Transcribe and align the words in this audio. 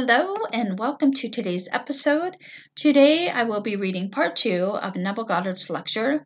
Hello 0.00 0.36
and 0.52 0.78
welcome 0.78 1.12
to 1.14 1.28
today's 1.28 1.68
episode. 1.72 2.36
Today 2.76 3.28
I 3.28 3.42
will 3.42 3.60
be 3.60 3.74
reading 3.74 4.12
part 4.12 4.36
two 4.36 4.66
of 4.76 4.94
Neville 4.94 5.24
Goddard's 5.24 5.68
lecture 5.70 6.24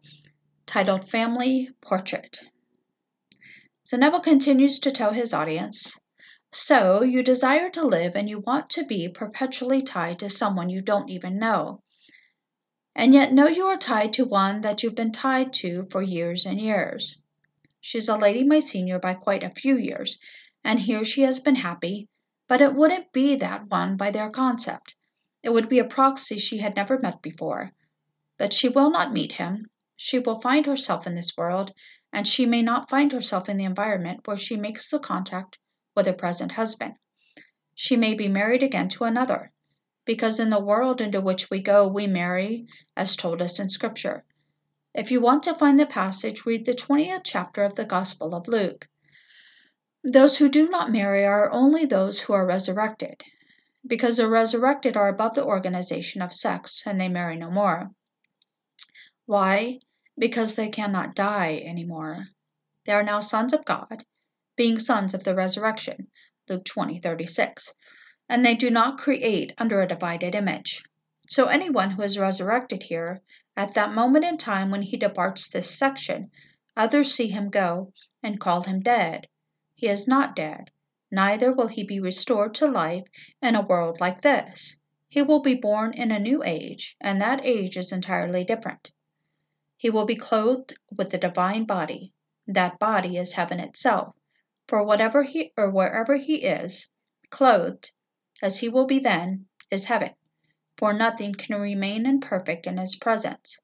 titled 0.67 1.09
Family 1.09 1.71
Portrait. 1.81 2.39
So 3.85 3.97
Neville 3.97 4.21
continues 4.21 4.79
to 4.81 4.91
tell 4.91 5.13
his 5.13 5.33
audience 5.33 5.99
So 6.53 7.03
you 7.03 7.23
desire 7.23 7.71
to 7.71 7.87
live 7.87 8.15
and 8.15 8.29
you 8.29 8.41
want 8.41 8.69
to 8.73 8.85
be 8.85 9.09
perpetually 9.09 9.81
tied 9.81 10.19
to 10.19 10.29
someone 10.29 10.69
you 10.69 10.83
don't 10.83 11.09
even 11.09 11.39
know. 11.39 11.83
And 12.95 13.15
yet 13.15 13.33
know 13.33 13.49
you 13.49 13.65
are 13.69 13.79
tied 13.79 14.13
to 14.13 14.27
one 14.27 14.61
that 14.61 14.83
you've 14.83 14.95
been 14.95 15.13
tied 15.13 15.55
to 15.65 15.89
for 15.91 16.03
years 16.03 16.45
and 16.45 16.61
years. 16.61 17.23
She's 17.81 18.11
a 18.11 18.19
lady 18.19 18.45
my 18.45 18.61
senior 18.61 18.99
by 18.99 19.15
quite 19.15 19.43
a 19.43 19.49
few 19.49 19.79
years, 19.79 20.19
and 20.63 20.79
here 20.79 21.07
she 21.07 21.23
has 21.23 21.41
been 21.41 21.57
happy 21.57 22.11
but 22.53 22.61
it 22.61 22.75
wouldn't 22.75 23.11
be 23.13 23.35
that 23.37 23.71
one 23.71 23.97
by 23.97 24.11
their 24.11 24.29
concept. 24.29 24.95
It 25.43 25.55
would 25.55 25.71
be 25.71 25.79
a 25.79 25.87
proxy 25.87 26.37
she 26.37 26.59
had 26.59 26.77
never 26.77 26.99
met 26.99 27.23
before. 27.23 27.73
But 28.37 28.53
she 28.53 28.69
will 28.69 28.91
not 28.91 29.11
meet 29.15 29.33
him. 29.33 29.71
She 29.97 30.19
will 30.19 30.39
find 30.39 30.67
herself 30.67 31.07
in 31.07 31.15
this 31.15 31.35
world, 31.35 31.73
and 32.13 32.29
she 32.29 32.45
may 32.45 32.61
not 32.61 32.91
find 32.91 33.11
herself 33.11 33.49
in 33.49 33.57
the 33.57 33.65
environment 33.65 34.29
where 34.29 34.37
she 34.37 34.57
makes 34.57 34.91
the 34.91 34.99
contact 34.99 35.57
with 35.97 36.05
her 36.05 36.13
present 36.13 36.53
husband. 36.53 36.97
She 37.75 37.97
may 37.97 38.13
be 38.13 38.29
married 38.29 38.63
again 38.63 38.91
to 38.91 39.05
another, 39.05 39.51
because 40.05 40.39
in 40.39 40.51
the 40.51 40.63
world 40.63 41.01
into 41.01 41.23
which 41.23 41.49
we 41.49 41.61
go, 41.63 41.89
we 41.89 42.07
marry, 42.07 42.67
as 42.95 43.17
told 43.17 43.41
us 43.41 43.61
in 43.61 43.71
Scripture. 43.71 44.27
If 44.93 45.11
you 45.11 45.23
want 45.23 45.45
to 45.45 45.55
find 45.55 45.81
the 45.81 45.87
passage, 45.87 46.45
read 46.45 46.67
the 46.67 46.75
20th 46.75 47.23
chapter 47.25 47.65
of 47.65 47.77
the 47.77 47.87
Gospel 47.87 48.35
of 48.35 48.47
Luke. 48.47 48.91
Those 50.05 50.39
who 50.39 50.49
do 50.49 50.67
not 50.67 50.91
marry 50.91 51.25
are 51.25 51.49
only 51.53 51.85
those 51.85 52.23
who 52.23 52.33
are 52.33 52.45
resurrected, 52.45 53.23
because 53.87 54.17
the 54.17 54.29
resurrected 54.29 54.97
are 54.97 55.07
above 55.07 55.37
the 55.37 55.45
organization 55.45 56.21
of 56.21 56.35
sex 56.35 56.83
and 56.85 57.01
they 57.01 57.09
marry 57.09 57.37
no 57.37 57.53
more. 57.53 57.93
Why? 59.27 59.79
Because 60.19 60.57
they 60.57 60.71
cannot 60.71 61.15
die 61.15 61.63
anymore. 61.65 62.27
They 62.85 62.95
are 62.95 63.05
now 63.05 63.21
sons 63.21 63.53
of 63.53 63.65
God, 63.65 64.05
being 64.57 64.81
sons 64.81 65.15
of 65.15 65.23
the 65.23 65.37
resurrection. 65.37 66.11
Luke 66.49 66.65
20 66.65 66.99
36. 66.99 67.73
And 68.29 68.45
they 68.45 68.57
do 68.57 68.71
not 68.71 68.99
create 68.99 69.53
under 69.57 69.81
a 69.81 69.87
divided 69.87 70.35
image. 70.35 70.83
So 71.29 71.47
anyone 71.47 71.93
who 71.93 72.03
is 72.03 72.19
resurrected 72.19 72.83
here, 72.83 73.23
at 73.57 73.75
that 73.75 73.95
moment 73.95 74.25
in 74.25 74.37
time 74.37 74.73
when 74.73 74.83
he 74.83 74.97
departs 74.97 75.49
this 75.49 75.71
section, 75.71 76.33
others 76.77 77.15
see 77.15 77.29
him 77.29 77.51
go 77.51 77.93
and 78.21 78.41
call 78.41 78.65
him 78.65 78.81
dead 78.81 79.29
he 79.83 79.89
is 79.89 80.07
not 80.07 80.37
dead, 80.37 80.71
neither 81.11 81.53
will 81.53 81.67
he 81.67 81.83
be 81.83 81.99
restored 81.99 82.55
to 82.55 82.69
life 82.69 83.05
in 83.43 83.57
a 83.57 83.67
world 83.67 83.99
like 83.99 84.21
this. 84.21 84.77
He 85.09 85.23
will 85.23 85.41
be 85.41 85.57
born 85.57 85.93
in 85.93 86.13
a 86.13 86.21
new 86.21 86.41
age, 86.45 86.97
and 87.01 87.21
that 87.21 87.45
age 87.45 87.77
is 87.77 87.91
entirely 87.91 88.45
different. 88.45 88.93
He 89.77 89.91
will 89.91 90.05
be 90.05 90.15
clothed 90.15 90.79
with 90.97 91.11
the 91.11 91.19
divine 91.19 91.65
body. 91.65 92.13
That 92.47 92.79
body 92.79 93.17
is 93.17 93.33
heaven 93.33 93.59
itself. 93.59 94.15
For 94.69 94.85
whatever 94.85 95.25
he 95.25 95.53
or 95.57 95.69
wherever 95.69 96.15
he 96.15 96.45
is, 96.45 96.89
clothed, 97.31 97.91
as 98.41 98.59
he 98.59 98.69
will 98.69 98.87
be 98.87 99.01
then, 99.01 99.47
is 99.69 99.87
heaven. 99.87 100.15
For 100.77 100.93
nothing 100.93 101.35
can 101.35 101.61
remain 101.61 102.07
imperfect 102.07 102.69
in 102.69 102.77
his 102.77 102.95
presence. 102.95 103.59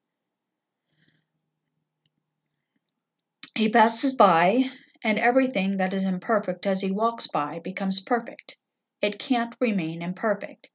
He 3.55 3.69
passes 3.69 4.13
by 4.13 4.65
and 5.03 5.17
everything 5.17 5.77
that 5.77 5.93
is 5.93 6.03
imperfect 6.03 6.65
as 6.65 6.81
he 6.81 6.91
walks 6.91 7.27
by 7.27 7.59
becomes 7.59 7.99
perfect. 7.99 8.57
It 9.01 9.17
can't 9.17 9.55
remain 9.59 10.01
imperfect. 10.01 10.69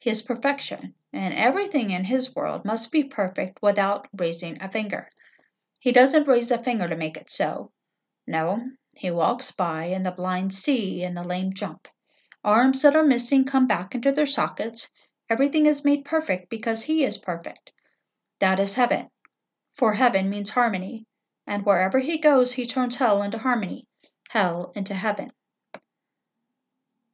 His 0.00 0.22
perfection, 0.22 0.94
and 1.12 1.34
everything 1.34 1.90
in 1.90 2.04
his 2.04 2.34
world 2.34 2.64
must 2.64 2.90
be 2.90 3.04
perfect 3.04 3.60
without 3.62 4.08
raising 4.16 4.60
a 4.60 4.70
finger. 4.70 5.08
He 5.78 5.92
doesn't 5.92 6.26
raise 6.26 6.50
a 6.50 6.62
finger 6.62 6.88
to 6.88 6.96
make 6.96 7.16
it 7.16 7.30
so. 7.30 7.70
No, 8.26 8.70
he 8.96 9.10
walks 9.10 9.52
by, 9.52 9.84
and 9.84 10.04
the 10.04 10.10
blind 10.10 10.52
see, 10.52 11.04
and 11.04 11.16
the 11.16 11.22
lame 11.22 11.52
jump. 11.52 11.86
Arms 12.42 12.82
that 12.82 12.96
are 12.96 13.04
missing 13.04 13.44
come 13.44 13.66
back 13.66 13.94
into 13.94 14.10
their 14.10 14.26
sockets. 14.26 14.88
Everything 15.28 15.66
is 15.66 15.84
made 15.84 16.04
perfect 16.04 16.50
because 16.50 16.82
he 16.82 17.04
is 17.04 17.18
perfect. 17.18 17.72
That 18.40 18.58
is 18.58 18.74
heaven. 18.74 19.10
For 19.74 19.94
heaven 19.94 20.28
means 20.28 20.50
harmony, 20.50 21.06
and 21.46 21.64
wherever 21.64 21.98
he 21.98 22.18
goes 22.18 22.52
he 22.52 22.66
turns 22.66 22.96
hell 22.96 23.22
into 23.22 23.38
harmony, 23.38 23.86
hell 24.28 24.72
into 24.74 24.94
heaven. 24.94 25.32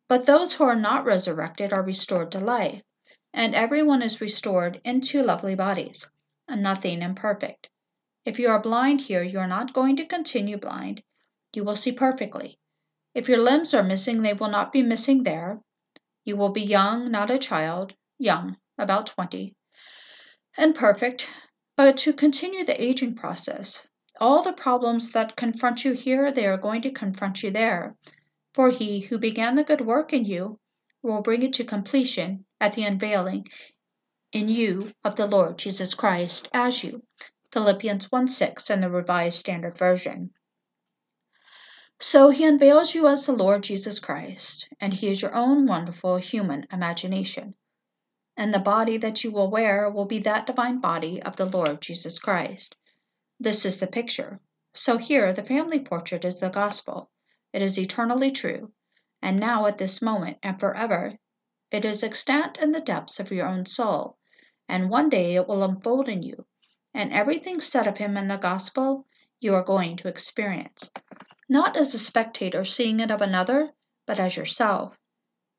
But 0.09 0.27
those 0.27 0.55
who 0.55 0.65
are 0.65 0.77
not 0.77 1.05
resurrected 1.05 1.73
are 1.73 1.83
restored 1.83 2.31
to 2.33 2.41
life, 2.41 2.83
and 3.33 3.55
everyone 3.55 4.03
is 4.03 4.21
restored 4.21 4.81
into 4.85 5.23
lovely 5.23 5.55
bodies, 5.55 6.09
and 6.47 6.63
nothing 6.63 7.03
imperfect. 7.03 7.69
If 8.25 8.39
you 8.39 8.49
are 8.49 8.61
blind 8.61 9.01
here, 9.03 9.23
you 9.23 9.39
are 9.39 9.47
not 9.47 9.73
going 9.73 9.97
to 9.97 10.05
continue 10.05 10.59
blind. 10.59 11.03
You 11.53 11.65
will 11.65 11.77
see 11.77 11.93
perfectly. 11.93 12.59
If 13.15 13.29
your 13.29 13.39
limbs 13.39 13.73
are 13.73 13.83
missing, 13.83 14.23
they 14.23 14.35
will 14.35 14.49
not 14.49 14.73
be 14.73 14.83
missing 14.83 15.23
there. 15.23 15.61
You 16.25 16.37
will 16.37 16.51
be 16.51 16.63
young, 16.63 17.11
not 17.11 17.31
a 17.31 17.39
child, 17.39 17.95
young, 18.19 18.57
about 18.79 19.07
20, 19.07 19.55
and 20.57 20.75
perfect, 20.75 21.29
but 21.77 21.97
to 21.99 22.13
continue 22.13 22.65
the 22.65 22.83
aging 22.83 23.15
process, 23.15 23.87
all 24.21 24.43
the 24.43 24.53
problems 24.53 25.11
that 25.11 25.37
confront 25.37 25.85
you 25.85 25.93
here, 25.93 26.31
they 26.33 26.47
are 26.47 26.57
going 26.57 26.83
to 26.83 26.91
confront 26.91 27.43
you 27.43 27.51
there. 27.51 27.97
For 28.55 28.71
he 28.71 29.01
who 29.01 29.19
began 29.19 29.55
the 29.55 29.65
good 29.65 29.81
work 29.81 30.13
in 30.13 30.25
you 30.25 30.59
will 31.03 31.23
bring 31.23 31.43
it 31.43 31.53
to 31.55 31.65
completion 31.65 32.45
at 32.61 32.73
the 32.73 32.85
unveiling 32.85 33.47
in 34.33 34.49
you 34.49 34.93
of 35.05 35.17
the 35.17 35.27
Lord 35.27 35.59
Jesus 35.59 35.95
Christ 35.95 36.49
as 36.53 36.83
you. 36.83 37.03
Philippians 37.53 38.11
1 38.11 38.29
6 38.29 38.71
and 38.71 38.83
the 38.83 38.91
Revised 38.91 39.39
Standard 39.39 39.79
Version. 39.79 40.31
So 41.99 42.29
he 42.29 42.45
unveils 42.45 42.95
you 42.95 43.07
as 43.07 43.25
the 43.25 43.33
Lord 43.33 43.63
Jesus 43.63 44.01
Christ, 44.01 44.69
and 44.81 44.93
he 44.93 45.09
is 45.09 45.23
your 45.23 45.35
own 45.35 45.67
wonderful 45.67 46.19
human 46.19 46.67
imagination. 46.71 47.55
And 48.37 48.53
the 48.53 48.59
body 48.59 48.99
that 48.99 49.25
you 49.25 49.31
will 49.31 49.51
wear 49.51 49.89
will 49.89 50.05
be 50.05 50.19
that 50.19 50.47
divine 50.47 50.81
body 50.81 51.23
of 51.23 51.37
the 51.37 51.47
Lord 51.47 51.81
Jesus 51.81 52.19
Christ. 52.19 52.77
This 53.39 53.67
is 53.67 53.77
the 53.77 53.87
picture. 53.87 54.41
So 54.73 54.97
here 54.97 55.31
the 55.31 55.43
family 55.43 55.79
portrait 55.79 56.25
is 56.25 56.41
the 56.41 56.49
gospel. 56.49 57.11
It 57.53 57.61
is 57.61 57.79
eternally 57.79 58.31
true, 58.31 58.73
and 59.21 59.39
now 59.39 59.67
at 59.67 59.77
this 59.77 60.01
moment 60.01 60.39
and 60.43 60.59
forever. 60.59 61.19
It 61.71 61.85
is 61.85 62.03
extant 62.03 62.57
in 62.57 62.73
the 62.73 62.81
depths 62.81 63.21
of 63.21 63.31
your 63.31 63.47
own 63.47 63.67
soul, 63.67 64.17
and 64.71 64.89
one 64.89 65.11
day 65.11 65.35
it 65.35 65.47
will 65.47 65.63
unfold 65.63 66.09
in 66.09 66.23
you, 66.23 66.47
and 66.95 67.13
everything 67.13 67.61
said 67.61 67.87
of 67.87 67.99
him 67.99 68.17
in 68.17 68.27
the 68.27 68.39
gospel 68.39 69.07
you 69.39 69.55
are 69.55 69.63
going 69.63 69.99
to 69.99 70.09
experience, 70.09 70.91
not 71.47 71.77
as 71.77 71.93
a 71.93 71.99
spectator 71.99 72.65
seeing 72.65 73.01
it 73.01 73.11
of 73.11 73.21
another, 73.21 73.75
but 74.07 74.19
as 74.19 74.39
yourself. 74.39 74.99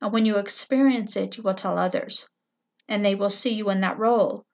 And 0.02 0.12
when 0.12 0.26
you 0.26 0.40
experience 0.40 1.16
it, 1.16 1.38
you 1.38 1.44
will 1.44 1.54
tell 1.54 1.78
others, 1.78 2.28
and 2.88 3.06
they 3.06 3.14
will 3.14 3.30
see 3.30 3.54
you 3.54 3.70
in 3.70 3.82
that 3.82 4.00
role 4.00 4.47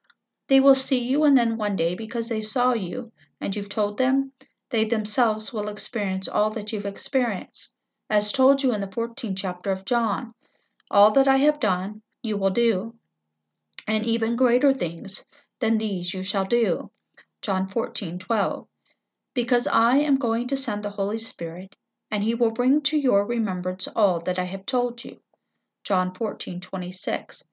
they 0.48 0.60
will 0.60 0.76
see 0.76 1.00
you, 1.00 1.24
and 1.24 1.38
then 1.38 1.56
one 1.56 1.78
day, 1.78 1.96
because 1.96 2.28
they 2.28 2.42
saw 2.42 2.74
you 2.74 3.14
and 3.40 3.56
you've 3.56 3.70
told 3.70 3.98
them, 3.98 4.34
they 4.72 4.84
themselves 4.84 5.54
will 5.54 5.70
experience 5.70 6.28
all 6.28 6.50
that 6.50 6.74
you've 6.74 6.86
experienced. 6.86 7.72
As 8.10 8.34
told 8.34 8.62
you 8.62 8.74
in 8.74 8.82
the 8.82 8.88
14th 8.88 9.38
chapter 9.38 9.72
of 9.72 9.86
John, 9.86 10.34
all 10.92 11.12
that 11.12 11.30
I 11.30 11.38
have 11.38 11.62
done, 11.62 12.02
you 12.22 12.36
will 12.36 12.50
do, 12.50 12.94
and 13.88 14.06
even 14.06 14.36
greater 14.36 14.74
things 14.74 15.24
than 15.60 15.78
these 15.78 16.14
you 16.14 16.24
shall 16.24 16.44
do. 16.44 16.92
John 17.42 17.70
14 17.70 18.20
12. 18.20 18.68
Because 19.34 19.66
I 19.66 20.00
am 20.00 20.18
going 20.18 20.48
to 20.50 20.58
send 20.58 20.84
the 20.84 20.90
Holy 20.90 21.20
Spirit, 21.20 21.78
and 22.12 22.22
he 22.22 22.36
will 22.36 22.52
bring 22.52 22.82
to 22.82 22.98
your 22.98 23.26
remembrance 23.26 23.88
all 23.96 24.20
that 24.20 24.38
I 24.38 24.44
have 24.44 24.66
told 24.66 25.06
you. 25.06 25.22
John 25.86 26.14
14 26.14 26.60
26. 26.60 27.46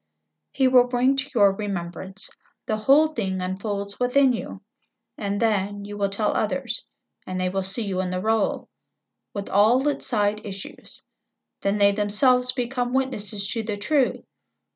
He 0.51 0.67
will 0.67 0.89
bring 0.89 1.15
to 1.15 1.31
your 1.33 1.53
remembrance 1.53 2.29
the 2.67 2.77
whole 2.77 3.09
thing 3.09 3.41
unfolds 3.41 3.99
within 3.99 4.33
you, 4.33 4.61
and 5.17 5.41
then 5.41 5.85
you 5.85 5.97
will 5.97 6.09
tell 6.09 6.33
others, 6.35 6.85
and 7.27 7.41
they 7.41 7.49
will 7.49 7.63
see 7.63 7.83
you 7.83 8.01
in 8.01 8.11
the 8.11 8.21
role, 8.21 8.69
with 9.35 9.49
all 9.49 9.87
its 9.89 10.07
side 10.07 10.41
issues. 10.45 11.03
Then 11.63 11.79
they 11.79 11.93
themselves 11.93 12.53
become 12.53 12.93
witnesses 12.93 13.47
to 13.49 13.63
the 13.63 13.77
truth, 13.77 14.25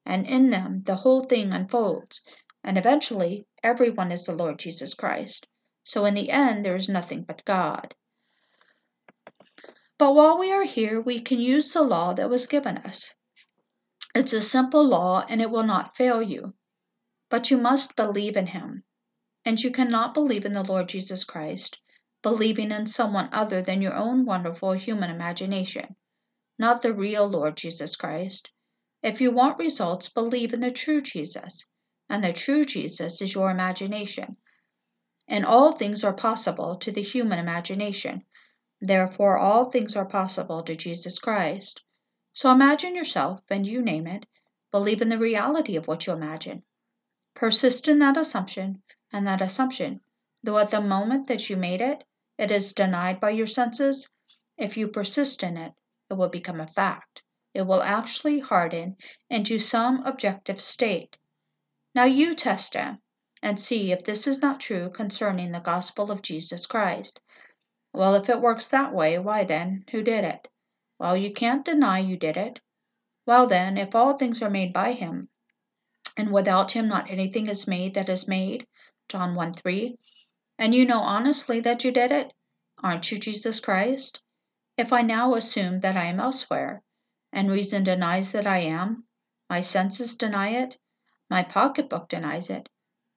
and 0.05 0.27
in 0.27 0.51
them 0.51 0.83
the 0.85 0.97
whole 0.97 1.23
thing 1.25 1.53
unfolds, 1.53 2.23
and 2.63 2.77
eventually 2.79 3.47
everyone 3.63 4.13
is 4.13 4.27
the 4.27 4.35
Lord 4.35 4.59
Jesus 4.59 4.95
Christ. 4.95 5.47
So 5.83 6.05
in 6.05 6.15
the 6.15 6.31
end, 6.31 6.65
there 6.65 6.77
is 6.77 6.89
nothing 6.89 7.23
but 7.23 7.45
God. 7.45 7.95
But 9.99 10.15
while 10.15 10.39
we 10.39 10.51
are 10.51 10.65
here, 10.65 11.01
we 11.01 11.21
can 11.21 11.39
use 11.41 11.73
the 11.73 11.83
law 11.83 12.15
that 12.15 12.29
was 12.29 12.47
given 12.47 12.79
us. 12.79 13.15
It's 14.15 14.33
a 14.33 14.43
simple 14.43 14.85
law 14.85 15.25
and 15.29 15.41
it 15.41 15.51
will 15.51 15.63
not 15.63 15.97
fail 15.97 16.23
you. 16.23 16.55
But 17.35 17.51
you 17.51 17.59
must 17.59 17.97
believe 17.97 18.37
in 18.37 18.47
him. 18.47 18.85
And 19.45 19.61
you 19.61 19.73
cannot 19.73 20.15
believe 20.15 20.45
in 20.45 20.53
the 20.53 20.63
Lord 20.63 20.89
Jesus 20.89 21.25
Christ, 21.25 21.81
believing 22.23 22.71
in 22.71 22.87
someone 22.87 23.29
other 23.33 23.61
than 23.61 23.83
your 23.83 23.95
own 23.95 24.25
wonderful 24.25 24.75
human 24.75 25.11
imagination, 25.11 25.97
not 26.61 26.81
the 26.81 26.95
real 26.95 27.27
Lord 27.27 27.57
Jesus 27.57 27.97
Christ. 27.97 28.53
If 29.03 29.21
you 29.21 29.33
want 29.33 29.59
results, 29.59 30.09
believe 30.09 30.55
in 30.55 30.61
the 30.61 30.71
true 30.71 31.01
Jesus. 31.01 31.67
And 32.09 32.23
the 32.23 32.33
true 32.33 32.65
Jesus 32.65 33.21
is 33.21 33.35
your 33.35 33.51
imagination. 33.51 34.37
And 35.27 35.45
all 35.45 35.73
things 35.73 36.05
are 36.05 36.13
possible 36.13 36.77
to 36.77 36.93
the 36.93 37.03
human 37.03 37.41
imagination. 37.41 38.25
Therefore, 38.81 39.39
all 39.39 39.73
things 39.73 39.97
are 39.97 40.07
possible 40.07 40.63
to 40.63 40.77
Jesus 40.77 41.19
Christ. 41.19 41.83
So 42.33 42.53
imagine 42.53 42.95
yourself, 42.95 43.41
and 43.51 43.67
you 43.67 43.83
name 43.83 44.07
it, 44.07 44.25
believe 44.71 45.03
in 45.03 45.09
the 45.09 45.19
reality 45.19 45.75
of 45.75 45.89
what 45.89 46.07
you 46.07 46.13
imagine. 46.13 46.63
Persist 47.35 47.89
in 47.89 47.99
that 47.99 48.17
assumption 48.17 48.83
and 49.13 49.27
that 49.27 49.43
assumption, 49.43 50.01
though 50.43 50.59
at 50.59 50.71
the 50.71 50.81
moment 50.81 51.27
that 51.27 51.51
you 51.51 51.57
made 51.57 51.81
it, 51.81 52.05
it 52.39 52.51
is 52.51 52.73
denied 52.73 53.19
by 53.19 53.31
your 53.31 53.47
senses. 53.47 54.09
If 54.57 54.77
you 54.77 54.87
persist 54.87 55.43
in 55.43 55.57
it, 55.57 55.73
it 56.11 56.15
will 56.15 56.29
become 56.29 56.61
a 56.61 56.67
fact. 56.67 57.23
It 57.53 57.63
will 57.63 57.83
actually 57.83 58.39
harden 58.39 58.97
into 59.29 59.59
some 59.59 60.05
objective 60.05 60.61
state. 60.61 61.17
Now 61.95 62.05
you 62.05 62.35
test 62.35 62.77
it 62.77 62.99
and 63.43 63.61
see 63.61 63.93
if 63.93 64.05
this 64.05 64.27
is 64.27 64.41
not 64.41 64.61
true 64.61 64.91
concerning 64.91 65.53
the 65.53 65.61
gospel 65.61 66.11
of 66.11 66.23
Jesus 66.23 66.67
Christ. 66.67 67.21
Well, 67.93 68.15
if 68.15 68.29
it 68.29 68.41
works 68.41 68.67
that 68.69 68.95
way, 68.95 69.19
why 69.19 69.45
then, 69.45 69.85
who 69.91 70.03
did 70.03 70.25
it? 70.25 70.49
Well, 70.99 71.17
you 71.17 71.33
can't 71.33 71.65
deny 71.65 71.99
you 71.99 72.17
did 72.17 72.37
it. 72.37 72.61
Well, 73.27 73.47
then, 73.47 73.77
if 73.77 73.95
all 73.95 74.17
things 74.17 74.43
are 74.43 74.51
made 74.51 74.73
by 74.73 74.93
him, 74.93 75.29
and 76.17 76.31
without 76.31 76.73
him 76.73 76.87
not 76.87 77.11
anything 77.11 77.49
is 77.49 77.67
made 77.67 77.95
that 77.95 78.09
is 78.09 78.29
made, 78.29 78.67
John 79.09 79.35
1 79.35 79.55
3, 79.55 79.99
and 80.59 80.75
you 80.75 80.85
know 80.85 81.01
honestly 81.01 81.61
that 81.61 81.83
you 81.83 81.91
did 81.91 82.13
it, 82.13 82.33
aren't 82.79 83.11
you 83.11 83.19
Jesus 83.19 83.59
Christ? 83.59 84.23
If 84.77 84.93
I 84.93 85.03
now 85.03 85.35
assume 85.35 85.81
that 85.81 85.97
I 85.97 86.05
am 86.05 86.21
elsewhere, 86.21 86.83
and 87.33 87.51
reason 87.51 87.83
denies 87.83 88.31
that 88.31 88.47
I 88.47 88.59
am, 88.59 89.05
my 89.51 89.61
senses 89.61 90.15
deny 90.15 90.51
it, 90.51 90.79
my 91.29 91.43
pocketbook 91.43 92.09
denies 92.09 92.49
it, 92.49 92.69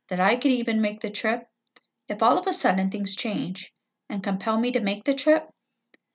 that 0.07 0.19
I 0.19 0.35
could 0.35 0.51
even 0.51 0.81
make 0.81 1.01
the 1.01 1.09
trip, 1.11 1.47
if 2.07 2.23
all 2.23 2.37
of 2.37 2.47
a 2.47 2.53
sudden 2.53 2.89
things 2.89 3.15
change, 3.15 3.73
and 4.09 4.23
compel 4.23 4.59
me 4.59 4.71
to 4.71 4.79
make 4.79 5.03
the 5.03 5.13
trip, 5.13 5.51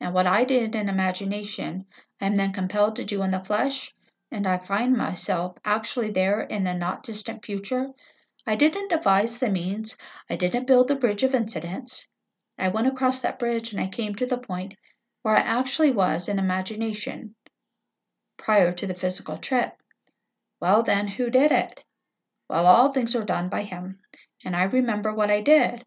and 0.01 0.13
what 0.13 0.27
I 0.27 0.45
did 0.45 0.75
in 0.75 0.89
imagination 0.89 1.87
I 2.21 2.27
am 2.27 2.35
then 2.35 2.53
compelled 2.53 2.97
to 2.97 3.05
do 3.05 3.23
in 3.23 3.31
the 3.31 3.39
flesh, 3.39 3.95
and 4.33 4.47
I 4.47 4.57
find 4.57 4.97
myself 4.97 5.59
actually 5.63 6.11
there 6.11 6.41
in 6.41 6.65
the 6.65 6.73
not 6.73 7.03
distant 7.03 7.45
future, 7.45 7.91
I 8.47 8.57
didn't 8.57 8.89
devise 8.89 9.37
the 9.37 9.51
means, 9.51 9.97
I 10.31 10.37
didn't 10.37 10.67
build 10.67 10.89
the 10.89 10.97
bridge 10.97 11.23
of 11.23 11.35
incidents. 11.35 12.09
I 12.59 12.69
went 12.69 12.87
across 12.87 13.21
that 13.21 13.39
bridge 13.39 13.73
and 13.73 13.81
I 13.81 13.89
came 13.89 14.15
to 14.15 14.27
the 14.27 14.39
point 14.39 14.75
where 15.21 15.37
I 15.37 15.41
actually 15.41 15.93
was 15.93 16.29
in 16.29 16.39
imagination 16.39 17.35
prior 18.39 18.73
to 18.73 18.87
the 18.87 18.95
physical 18.95 19.37
trip. 19.37 19.77
Well, 20.61 20.83
then, 20.83 21.09
who 21.09 21.29
did 21.29 21.53
it? 21.53 21.85
Well, 22.49 22.67
all 22.67 22.91
things 22.91 23.15
are 23.15 23.25
done 23.25 23.51
by 23.51 23.63
Him, 23.63 24.01
and 24.45 24.57
I 24.57 24.65
remember 24.65 25.13
what 25.13 25.31
I 25.31 25.43
did. 25.43 25.85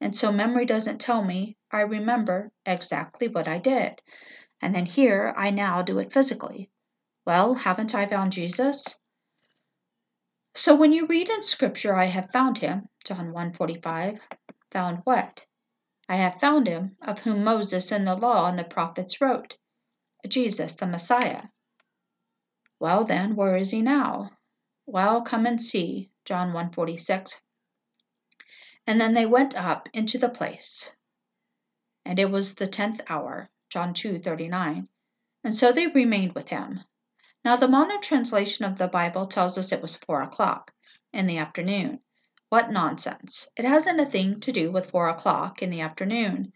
And 0.00 0.16
so 0.16 0.32
memory 0.32 0.64
doesn't 0.64 1.00
tell 1.00 1.22
me, 1.22 1.56
I 1.70 1.82
remember 1.82 2.50
exactly 2.66 3.28
what 3.28 3.46
I 3.46 3.58
did. 3.58 4.00
And 4.60 4.74
then 4.74 4.86
here 4.86 5.32
I 5.36 5.50
now 5.50 5.82
do 5.82 5.98
it 5.98 6.12
physically. 6.12 6.71
Well, 7.24 7.54
haven't 7.54 7.94
I 7.94 8.06
found 8.06 8.32
Jesus? 8.32 8.98
So 10.54 10.74
when 10.74 10.92
you 10.92 11.06
read 11.06 11.28
in 11.30 11.42
scripture, 11.42 11.94
I 11.94 12.06
have 12.06 12.32
found 12.32 12.58
him, 12.58 12.88
John 13.04 13.32
1:45, 13.32 14.20
found 14.70 14.98
what? 15.04 15.46
I 16.08 16.16
have 16.16 16.40
found 16.40 16.66
him 16.66 16.96
of 17.00 17.20
whom 17.20 17.44
Moses 17.44 17.92
and 17.92 18.06
the 18.06 18.16
law 18.16 18.48
and 18.48 18.58
the 18.58 18.64
prophets 18.64 19.20
wrote, 19.20 19.56
Jesus 20.26 20.74
the 20.74 20.86
Messiah. 20.86 21.44
Well 22.80 23.04
then, 23.04 23.36
where 23.36 23.56
is 23.56 23.70
he 23.70 23.82
now? 23.82 24.30
Well, 24.84 25.22
come 25.22 25.46
and 25.46 25.62
see, 25.62 26.10
John 26.24 26.52
1:46. 26.52 27.40
And 28.86 29.00
then 29.00 29.14
they 29.14 29.26
went 29.26 29.56
up 29.56 29.88
into 29.92 30.18
the 30.18 30.28
place. 30.28 30.92
And 32.04 32.18
it 32.18 32.30
was 32.30 32.56
the 32.56 32.66
tenth 32.66 33.00
hour, 33.08 33.48
John 33.70 33.94
2:39. 33.94 34.88
And 35.44 35.54
so 35.54 35.70
they 35.70 35.86
remained 35.86 36.34
with 36.34 36.48
him. 36.48 36.84
Now 37.44 37.56
the 37.56 37.66
modern 37.66 38.00
translation 38.00 38.64
of 38.64 38.78
the 38.78 38.86
Bible 38.86 39.26
tells 39.26 39.58
us 39.58 39.72
it 39.72 39.82
was 39.82 39.96
four 39.96 40.22
o'clock 40.22 40.72
in 41.12 41.26
the 41.26 41.38
afternoon. 41.38 41.98
What 42.50 42.70
nonsense. 42.70 43.48
It 43.56 43.64
hasn't 43.64 43.98
a 43.98 44.06
thing 44.06 44.38
to 44.40 44.52
do 44.52 44.70
with 44.70 44.90
four 44.90 45.08
o'clock 45.08 45.60
in 45.60 45.70
the 45.70 45.80
afternoon. 45.80 46.52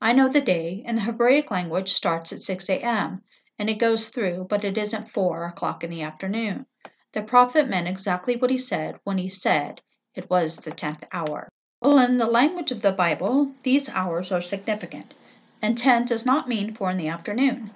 I 0.00 0.14
know 0.14 0.28
the 0.28 0.40
day, 0.40 0.82
and 0.86 0.96
the 0.96 1.02
Hebraic 1.02 1.50
language 1.50 1.92
starts 1.92 2.32
at 2.32 2.40
6 2.40 2.70
a.m., 2.70 3.22
and 3.58 3.68
it 3.68 3.74
goes 3.74 4.08
through, 4.08 4.46
but 4.48 4.64
it 4.64 4.78
isn't 4.78 5.10
four 5.10 5.44
o'clock 5.44 5.84
in 5.84 5.90
the 5.90 6.00
afternoon. 6.00 6.64
The 7.12 7.22
prophet 7.22 7.68
meant 7.68 7.88
exactly 7.88 8.36
what 8.36 8.48
he 8.50 8.56
said 8.56 8.98
when 9.04 9.18
he 9.18 9.28
said 9.28 9.82
it 10.14 10.30
was 10.30 10.56
the 10.56 10.70
tenth 10.70 11.04
hour. 11.12 11.50
Well, 11.82 11.98
in 11.98 12.16
the 12.16 12.26
language 12.26 12.70
of 12.70 12.80
the 12.80 12.92
Bible, 12.92 13.54
these 13.62 13.90
hours 13.90 14.32
are 14.32 14.40
significant, 14.40 15.12
and 15.60 15.76
10 15.76 16.06
does 16.06 16.24
not 16.24 16.48
mean 16.48 16.74
4 16.74 16.92
in 16.92 16.96
the 16.96 17.08
afternoon. 17.08 17.72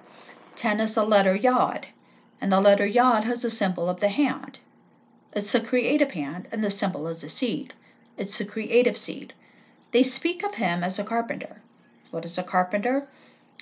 10 0.55 0.79
is 0.79 0.97
a 0.97 1.03
letter 1.03 1.35
yod, 1.35 1.85
and 2.41 2.51
the 2.51 2.61
letter 2.61 2.85
yod 2.85 3.23
has 3.23 3.43
a 3.43 3.49
symbol 3.49 3.89
of 3.89 3.99
the 3.99 4.09
hand. 4.09 4.59
It's 5.33 5.55
a 5.55 5.59
creative 5.59 6.11
hand, 6.11 6.47
and 6.51 6.63
the 6.63 6.69
symbol 6.69 7.07
is 7.07 7.23
a 7.23 7.29
seed. 7.29 7.73
It's 8.17 8.39
a 8.39 8.45
creative 8.45 8.97
seed. 8.97 9.33
They 9.91 10.03
speak 10.03 10.43
of 10.43 10.55
him 10.55 10.83
as 10.83 10.97
a 10.97 11.03
carpenter. 11.03 11.61
What 12.11 12.25
is 12.25 12.37
a 12.37 12.43
carpenter? 12.43 13.07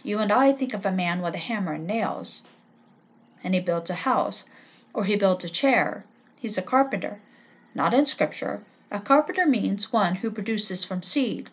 You 0.04 0.20
and 0.20 0.31
I 0.31 0.52
think 0.52 0.74
of 0.74 0.86
a 0.86 0.92
man 0.92 1.22
with 1.22 1.34
a 1.36 1.40
hammer 1.40 1.74
and 1.74 1.88
nails, 1.88 2.44
and 3.44 3.54
he 3.54 3.60
builds 3.60 3.90
a 3.90 3.96
house, 3.96 4.46
or 4.94 5.06
he 5.06 5.16
builds 5.16 5.44
a 5.44 5.50
chair. 5.50 6.06
He's 6.40 6.58
a 6.58 6.62
carpenter. 6.62 7.20
Not 7.74 7.94
in 7.94 8.06
Scripture, 8.06 8.64
a 8.92 9.00
carpenter 9.00 9.46
means 9.46 9.92
one 9.92 10.16
who 10.16 10.30
produces 10.30 10.84
from 10.84 11.02
seed, 11.02 11.50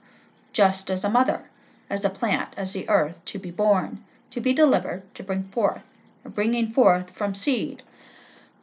just 0.52 0.90
as 0.90 1.05
a 1.05 1.11
mother, 1.11 1.49
as 1.88 2.05
a 2.05 2.11
plant, 2.11 2.55
as 2.56 2.72
the 2.72 2.88
earth, 2.88 3.25
to 3.26 3.38
be 3.38 3.50
born, 3.50 4.05
to 4.31 4.40
be 4.40 4.52
delivered, 4.52 5.02
to 5.14 5.22
bring 5.22 5.44
forth, 5.44 5.84
bringing 6.25 6.70
forth 6.70 7.11
from 7.11 7.34
seed. 7.34 7.82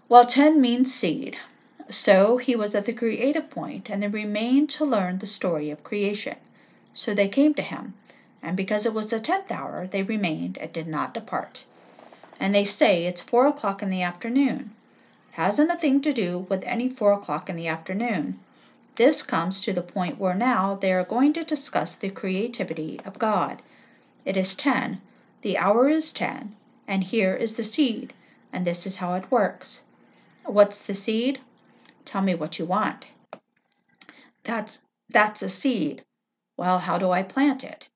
Well, 0.09 0.25
10 0.25 0.61
means 0.61 0.93
seed. 0.93 1.37
So 1.89 2.37
he 2.37 2.55
was 2.55 2.75
at 2.75 2.85
the 2.85 2.93
creative 2.93 3.49
point, 3.49 3.89
and 3.89 4.03
they 4.03 4.07
remained 4.07 4.69
to 4.71 4.85
learn 4.85 5.19
the 5.19 5.25
story 5.25 5.69
of 5.69 5.83
creation. 5.83 6.35
So 6.93 7.13
they 7.13 7.29
came 7.29 7.53
to 7.53 7.61
him, 7.61 7.93
and 8.43 8.57
because 8.57 8.85
it 8.85 8.93
was 8.93 9.09
the 9.09 9.19
tenth 9.19 9.51
hour, 9.51 9.87
they 9.87 10.03
remained 10.03 10.57
and 10.57 10.73
did 10.73 10.87
not 10.87 11.13
depart. 11.13 11.63
And 12.39 12.53
they 12.53 12.65
say 12.65 13.05
it's 13.05 13.21
four 13.21 13.47
o'clock 13.47 13.81
in 13.81 13.89
the 13.89 14.01
afternoon. 14.01 14.71
It 15.31 15.35
hasn't 15.35 15.71
a 15.71 15.77
thing 15.77 16.01
to 16.01 16.11
do 16.11 16.39
with 16.49 16.63
any 16.65 16.89
four 16.89 17.13
o'clock 17.13 17.49
in 17.49 17.55
the 17.55 17.67
afternoon. 17.67 18.39
This 18.95 19.23
comes 19.23 19.61
to 19.61 19.71
the 19.71 19.81
point 19.81 20.19
where 20.19 20.33
now 20.33 20.75
they 20.75 20.91
are 20.91 21.03
going 21.03 21.31
to 21.33 21.43
discuss 21.43 21.95
the 21.95 22.09
creativity 22.09 22.99
of 23.05 23.19
God. 23.19 23.61
It 24.25 24.35
is 24.35 24.55
10, 24.55 24.99
the 25.41 25.57
hour 25.57 25.87
is 25.87 26.11
10, 26.11 26.55
and 26.87 27.03
here 27.03 27.35
is 27.35 27.57
the 27.57 27.63
seed, 27.63 28.13
and 28.53 28.65
this 28.65 28.85
is 28.85 28.95
how 28.95 29.13
it 29.13 29.29
works. 29.29 29.83
What's 30.45 30.81
the 30.81 30.95
seed? 30.95 31.41
Tell 32.05 32.21
me 32.21 32.33
what 32.33 32.57
you 32.57 32.65
want. 32.65 33.07
That's 34.43 34.81
that's 35.09 35.41
a 35.41 35.49
seed. 35.49 36.05
Well, 36.55 36.79
how 36.79 36.97
do 36.97 37.11
I 37.11 37.21
plant 37.21 37.63
it? 37.63 37.89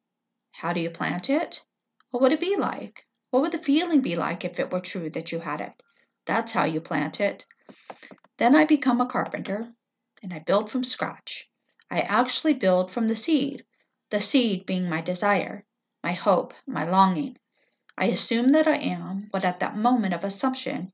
How 0.51 0.73
do 0.73 0.81
you 0.81 0.89
plant 0.89 1.29
it? 1.29 1.63
What 2.09 2.21
would 2.21 2.33
it 2.33 2.39
be 2.41 2.55
like? 2.57 3.05
What 3.29 3.41
would 3.41 3.53
the 3.53 3.57
feeling 3.57 4.01
be 4.01 4.15
like 4.15 4.43
if 4.43 4.59
it 4.59 4.71
were 4.71 4.81
true 4.81 5.09
that 5.11 5.31
you 5.31 5.39
had 5.39 5.61
it? 5.61 5.81
That's 6.25 6.51
how 6.51 6.65
you 6.65 6.81
plant 6.81 7.21
it. 7.21 7.45
Then 8.37 8.55
I 8.55 8.65
become 8.65 8.99
a 8.99 9.05
carpenter, 9.05 9.73
and 10.21 10.33
I 10.33 10.39
build 10.39 10.69
from 10.69 10.83
scratch. 10.83 11.49
I 11.89 12.01
actually 12.01 12.53
build 12.53 12.91
from 12.91 13.07
the 13.07 13.15
seed, 13.15 13.65
the 14.09 14.19
seed 14.19 14.65
being 14.65 14.89
my 14.89 15.01
desire, 15.01 15.65
my 16.03 16.11
hope, 16.11 16.53
my 16.67 16.83
longing. 16.83 17.37
I 17.97 18.05
assume 18.05 18.49
that 18.49 18.67
I 18.67 18.77
am 18.77 19.27
what 19.31 19.43
at 19.43 19.59
that 19.59 19.75
moment 19.75 20.13
of 20.13 20.23
assumption 20.23 20.91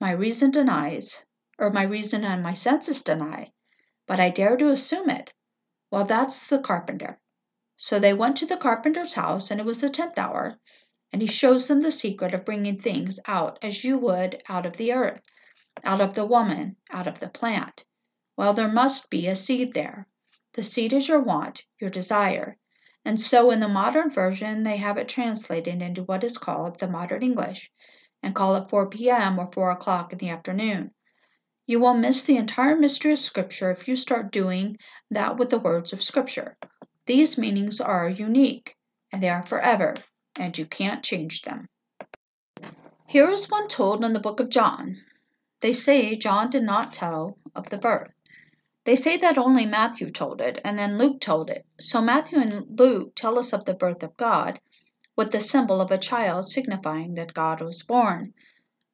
my 0.00 0.12
reason 0.12 0.50
denies, 0.50 1.26
or 1.58 1.70
my 1.70 1.82
reason 1.82 2.24
and 2.24 2.42
my 2.42 2.54
senses 2.54 3.02
deny, 3.02 3.52
but 4.06 4.18
I 4.18 4.30
dare 4.30 4.56
to 4.56 4.68
assume 4.68 5.10
it. 5.10 5.32
Well, 5.90 6.04
that's 6.04 6.46
the 6.46 6.58
carpenter. 6.58 7.20
So 7.76 7.98
they 7.98 8.14
went 8.14 8.36
to 8.36 8.46
the 8.46 8.56
carpenter's 8.56 9.14
house, 9.14 9.50
and 9.50 9.58
it 9.58 9.66
was 9.66 9.80
the 9.80 9.90
tenth 9.90 10.18
hour, 10.18 10.58
and 11.12 11.20
he 11.20 11.26
shows 11.26 11.66
them 11.66 11.80
the 11.80 11.90
secret 11.90 12.32
of 12.32 12.44
bringing 12.44 12.78
things 12.78 13.18
out 13.26 13.58
as 13.60 13.84
you 13.84 13.98
would 13.98 14.42
out 14.48 14.66
of 14.66 14.76
the 14.76 14.92
earth, 14.92 15.20
out 15.82 16.00
of 16.00 16.14
the 16.14 16.26
woman, 16.26 16.76
out 16.90 17.06
of 17.06 17.20
the 17.20 17.28
plant. 17.28 17.84
Well, 18.36 18.54
there 18.54 18.68
must 18.68 19.10
be 19.10 19.26
a 19.26 19.34
seed 19.34 19.74
there. 19.74 20.06
The 20.52 20.62
seed 20.62 20.92
is 20.92 21.08
your 21.08 21.20
want, 21.20 21.64
your 21.80 21.90
desire. 21.90 22.56
And 23.04 23.18
so 23.18 23.50
in 23.50 23.60
the 23.60 23.68
modern 23.68 24.10
version, 24.10 24.62
they 24.62 24.76
have 24.76 24.98
it 24.98 25.08
translated 25.08 25.80
into 25.80 26.02
what 26.02 26.22
is 26.22 26.36
called 26.36 26.78
the 26.78 26.88
modern 26.88 27.22
English 27.22 27.70
and 28.22 28.34
call 28.34 28.56
it 28.56 28.68
4 28.68 28.90
p.m. 28.90 29.38
or 29.38 29.50
4 29.52 29.70
o'clock 29.70 30.12
in 30.12 30.18
the 30.18 30.28
afternoon. 30.28 30.92
You 31.66 31.80
will 31.80 31.94
miss 31.94 32.22
the 32.22 32.36
entire 32.36 32.76
mystery 32.76 33.12
of 33.12 33.18
Scripture 33.18 33.70
if 33.70 33.88
you 33.88 33.96
start 33.96 34.32
doing 34.32 34.76
that 35.10 35.36
with 35.36 35.50
the 35.50 35.58
words 35.58 35.92
of 35.92 36.02
Scripture. 36.02 36.56
These 37.06 37.38
meanings 37.38 37.80
are 37.80 38.08
unique, 38.08 38.76
and 39.12 39.22
they 39.22 39.30
are 39.30 39.42
forever, 39.42 39.94
and 40.36 40.56
you 40.58 40.66
can't 40.66 41.02
change 41.02 41.42
them. 41.42 41.68
Here 43.06 43.30
is 43.30 43.50
one 43.50 43.68
told 43.68 44.04
in 44.04 44.12
the 44.12 44.20
book 44.20 44.40
of 44.40 44.50
John, 44.50 44.96
They 45.60 45.72
say 45.72 46.16
John 46.16 46.50
did 46.50 46.64
not 46.64 46.92
tell 46.92 47.38
of 47.54 47.70
the 47.70 47.78
birth. 47.78 48.12
They 48.84 48.96
say 48.96 49.18
that 49.18 49.36
only 49.36 49.66
Matthew 49.66 50.10
told 50.10 50.40
it, 50.40 50.58
and 50.64 50.78
then 50.78 50.96
Luke 50.96 51.20
told 51.20 51.50
it. 51.50 51.66
So 51.78 52.00
Matthew 52.00 52.38
and 52.38 52.78
Luke 52.80 53.14
tell 53.14 53.38
us 53.38 53.52
of 53.52 53.66
the 53.66 53.74
birth 53.74 54.02
of 54.02 54.16
God, 54.16 54.58
with 55.16 55.32
the 55.32 55.40
symbol 55.40 55.82
of 55.82 55.90
a 55.90 55.98
child 55.98 56.48
signifying 56.48 57.14
that 57.14 57.34
God 57.34 57.60
was 57.60 57.82
born. 57.82 58.32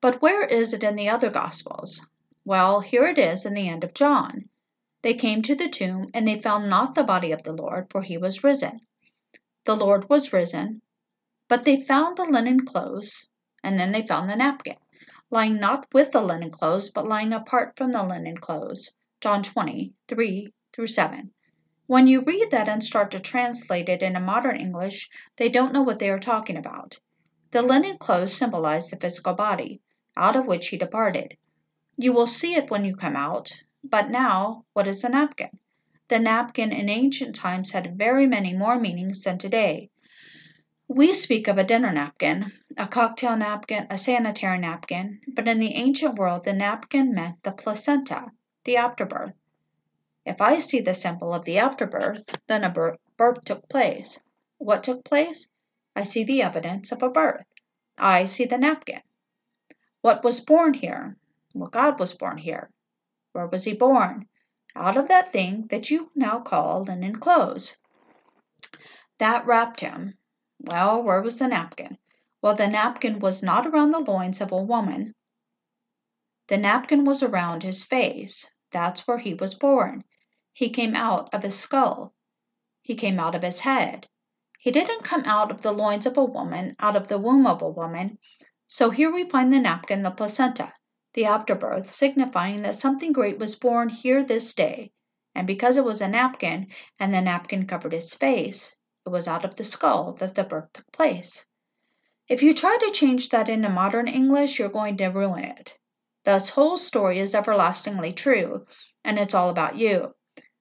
But 0.00 0.20
where 0.20 0.44
is 0.44 0.74
it 0.74 0.82
in 0.82 0.96
the 0.96 1.08
other 1.08 1.30
Gospels? 1.30 2.04
Well, 2.44 2.80
here 2.80 3.06
it 3.06 3.16
is 3.16 3.46
in 3.46 3.54
the 3.54 3.68
end 3.68 3.84
of 3.84 3.94
John. 3.94 4.48
They 5.02 5.14
came 5.14 5.40
to 5.42 5.54
the 5.54 5.68
tomb, 5.68 6.10
and 6.12 6.26
they 6.26 6.40
found 6.40 6.68
not 6.68 6.96
the 6.96 7.04
body 7.04 7.30
of 7.30 7.44
the 7.44 7.52
Lord, 7.52 7.86
for 7.88 8.02
he 8.02 8.18
was 8.18 8.42
risen. 8.42 8.80
The 9.66 9.76
Lord 9.76 10.08
was 10.08 10.32
risen, 10.32 10.82
but 11.48 11.64
they 11.64 11.80
found 11.80 12.16
the 12.16 12.24
linen 12.24 12.64
clothes, 12.64 13.28
and 13.62 13.78
then 13.78 13.92
they 13.92 14.04
found 14.04 14.28
the 14.28 14.34
napkin, 14.34 14.78
lying 15.30 15.60
not 15.60 15.86
with 15.94 16.10
the 16.10 16.20
linen 16.20 16.50
clothes, 16.50 16.90
but 16.90 17.06
lying 17.06 17.32
apart 17.32 17.76
from 17.76 17.92
the 17.92 18.02
linen 18.02 18.38
clothes. 18.38 18.90
John 19.26 19.42
20, 19.42 19.92
3 20.06 20.52
through 20.72 20.86
7. 20.86 21.32
When 21.88 22.06
you 22.06 22.20
read 22.20 22.52
that 22.52 22.68
and 22.68 22.80
start 22.80 23.10
to 23.10 23.18
translate 23.18 23.88
it 23.88 24.00
into 24.00 24.20
modern 24.20 24.54
English, 24.54 25.10
they 25.36 25.48
don't 25.48 25.72
know 25.72 25.82
what 25.82 25.98
they 25.98 26.10
are 26.10 26.20
talking 26.20 26.56
about. 26.56 27.00
The 27.50 27.60
linen 27.60 27.98
clothes 27.98 28.32
symbolize 28.32 28.88
the 28.88 28.96
physical 28.96 29.34
body, 29.34 29.80
out 30.16 30.36
of 30.36 30.46
which 30.46 30.68
he 30.68 30.76
departed. 30.76 31.36
You 31.96 32.12
will 32.12 32.28
see 32.28 32.54
it 32.54 32.70
when 32.70 32.84
you 32.84 32.94
come 32.94 33.16
out, 33.16 33.50
but 33.82 34.10
now, 34.10 34.64
what 34.74 34.86
is 34.86 35.02
a 35.02 35.08
napkin? 35.08 35.58
The 36.06 36.20
napkin 36.20 36.70
in 36.70 36.88
ancient 36.88 37.34
times 37.34 37.72
had 37.72 37.98
very 37.98 38.28
many 38.28 38.54
more 38.54 38.78
meanings 38.78 39.24
than 39.24 39.38
today. 39.38 39.90
We 40.88 41.12
speak 41.12 41.48
of 41.48 41.58
a 41.58 41.64
dinner 41.64 41.90
napkin, 41.90 42.52
a 42.78 42.86
cocktail 42.86 43.36
napkin, 43.36 43.88
a 43.90 43.98
sanitary 43.98 44.58
napkin, 44.58 45.20
but 45.26 45.48
in 45.48 45.58
the 45.58 45.74
ancient 45.74 46.14
world 46.14 46.44
the 46.44 46.52
napkin 46.52 47.12
meant 47.12 47.42
the 47.42 47.50
placenta, 47.50 48.30
the 48.66 48.76
afterbirth. 48.76 49.34
If 50.26 50.40
I 50.40 50.58
see 50.58 50.80
the 50.80 50.92
symbol 50.92 51.32
of 51.32 51.44
the 51.44 51.56
afterbirth, 51.56 52.38
then 52.48 52.64
a 52.64 52.96
birth 53.16 53.44
took 53.44 53.68
place. 53.68 54.18
What 54.58 54.82
took 54.82 55.04
place? 55.04 55.48
I 55.94 56.02
see 56.02 56.24
the 56.24 56.42
evidence 56.42 56.92
of 56.92 57.02
a 57.02 57.08
birth. 57.08 57.46
I 57.96 58.24
see 58.24 58.44
the 58.44 58.58
napkin. 58.58 59.00
What 60.02 60.22
was 60.24 60.40
born 60.40 60.74
here? 60.74 61.16
Well, 61.54 61.70
God 61.70 61.98
was 61.98 62.12
born 62.12 62.38
here. 62.38 62.70
Where 63.32 63.46
was 63.46 63.64
he 63.64 63.72
born? 63.72 64.28
Out 64.74 64.96
of 64.96 65.08
that 65.08 65.32
thing 65.32 65.68
that 65.68 65.90
you 65.90 66.10
now 66.14 66.40
call 66.40 66.82
linen 66.82 67.16
clothes. 67.16 67.78
That 69.18 69.46
wrapped 69.46 69.80
him. 69.80 70.18
Well, 70.58 71.02
where 71.02 71.22
was 71.22 71.38
the 71.38 71.48
napkin? 71.48 71.98
Well, 72.42 72.54
the 72.54 72.66
napkin 72.66 73.20
was 73.20 73.42
not 73.42 73.64
around 73.64 73.92
the 73.92 74.00
loins 74.00 74.40
of 74.40 74.52
a 74.52 74.62
woman. 74.62 75.14
The 76.48 76.58
napkin 76.58 77.04
was 77.04 77.22
around 77.22 77.62
his 77.62 77.84
face. 77.84 78.50
That's 78.70 79.06
where 79.06 79.18
he 79.18 79.34
was 79.34 79.54
born. 79.54 80.04
He 80.52 80.70
came 80.70 80.94
out 80.94 81.32
of 81.34 81.42
his 81.42 81.58
skull. 81.58 82.14
He 82.82 82.94
came 82.94 83.20
out 83.20 83.34
of 83.34 83.42
his 83.42 83.60
head. 83.60 84.08
He 84.58 84.70
didn't 84.70 85.04
come 85.04 85.24
out 85.24 85.50
of 85.50 85.62
the 85.62 85.72
loins 85.72 86.06
of 86.06 86.16
a 86.16 86.24
woman, 86.24 86.76
out 86.80 86.96
of 86.96 87.08
the 87.08 87.18
womb 87.18 87.46
of 87.46 87.62
a 87.62 87.68
woman. 87.68 88.18
So 88.66 88.90
here 88.90 89.12
we 89.12 89.28
find 89.28 89.52
the 89.52 89.60
napkin, 89.60 90.02
the 90.02 90.10
placenta 90.10 90.72
the 91.16 91.24
afterbirth, 91.24 91.90
signifying 91.90 92.60
that 92.60 92.74
something 92.74 93.10
great 93.10 93.38
was 93.38 93.56
born 93.56 93.88
here 93.88 94.22
this 94.22 94.52
day. 94.52 94.92
And 95.34 95.46
because 95.46 95.78
it 95.78 95.84
was 95.84 96.02
a 96.02 96.08
napkin, 96.08 96.66
and 97.00 97.12
the 97.12 97.22
napkin 97.22 97.66
covered 97.66 97.94
his 97.94 98.14
face, 98.14 98.76
it 99.06 99.08
was 99.08 99.26
out 99.26 99.42
of 99.42 99.56
the 99.56 99.64
skull 99.64 100.12
that 100.12 100.34
the 100.34 100.44
birth 100.44 100.74
took 100.74 100.92
place. 100.92 101.46
If 102.28 102.42
you 102.42 102.52
try 102.52 102.76
to 102.76 102.90
change 102.90 103.30
that 103.30 103.48
into 103.48 103.70
modern 103.70 104.08
English, 104.08 104.58
you're 104.58 104.68
going 104.68 104.98
to 104.98 105.06
ruin 105.06 105.44
it. 105.44 105.78
This 106.26 106.50
whole 106.50 106.76
story 106.76 107.20
is 107.20 107.36
everlastingly 107.36 108.12
true, 108.12 108.66
and 109.04 109.16
it's 109.16 109.32
all 109.32 109.48
about 109.48 109.76
you. 109.76 110.16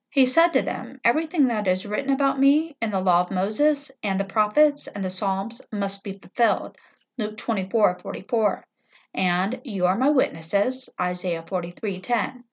He 0.08 0.24
said 0.24 0.52
to 0.52 0.62
them, 0.62 1.00
Everything 1.02 1.48
that 1.48 1.66
is 1.66 1.84
written 1.84 2.12
about 2.12 2.38
me 2.38 2.76
in 2.80 2.92
the 2.92 3.00
law 3.00 3.22
of 3.22 3.32
Moses 3.32 3.90
and 4.00 4.20
the 4.20 4.24
prophets 4.24 4.86
and 4.86 5.04
the 5.04 5.10
Psalms 5.10 5.60
must 5.72 6.04
be 6.04 6.12
fulfilled. 6.12 6.78
Luke 7.18 7.36
24 7.36 7.98
44 7.98 8.64
and 9.12 9.60
you 9.64 9.86
are 9.86 9.96
my 9.96 10.10
witnesses, 10.10 10.88
Isaiah 11.00 11.42
43:10. 11.42 12.44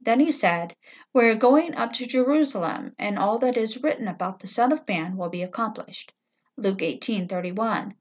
Then 0.00 0.20
he 0.20 0.30
said, 0.30 0.76
We're 1.14 1.36
going 1.36 1.74
up 1.74 1.94
to 1.94 2.06
Jerusalem, 2.06 2.94
and 2.98 3.18
all 3.18 3.38
that 3.38 3.56
is 3.56 3.82
written 3.82 4.08
about 4.08 4.40
the 4.40 4.46
Son 4.46 4.72
of 4.72 4.86
Man 4.86 5.16
will 5.16 5.30
be 5.30 5.42
accomplished. 5.42 6.12
Luke 6.56 6.82
18:31. 6.82 7.94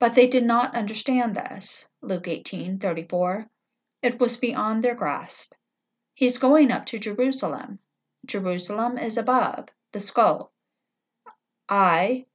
But 0.00 0.14
they 0.14 0.26
did 0.26 0.44
not 0.44 0.74
understand 0.74 1.36
this. 1.36 1.88
Luke 2.00 2.26
18:34. 2.26 3.50
It 4.02 4.18
was 4.18 4.36
beyond 4.36 4.82
their 4.82 4.96
grasp. 4.96 5.54
He's 6.12 6.36
going 6.36 6.72
up 6.72 6.86
to 6.86 6.98
Jerusalem. 6.98 7.78
Jerusalem 8.26 8.98
is 8.98 9.16
above, 9.16 9.68
the 9.92 10.00
skull. 10.00 10.52
I 11.68 12.26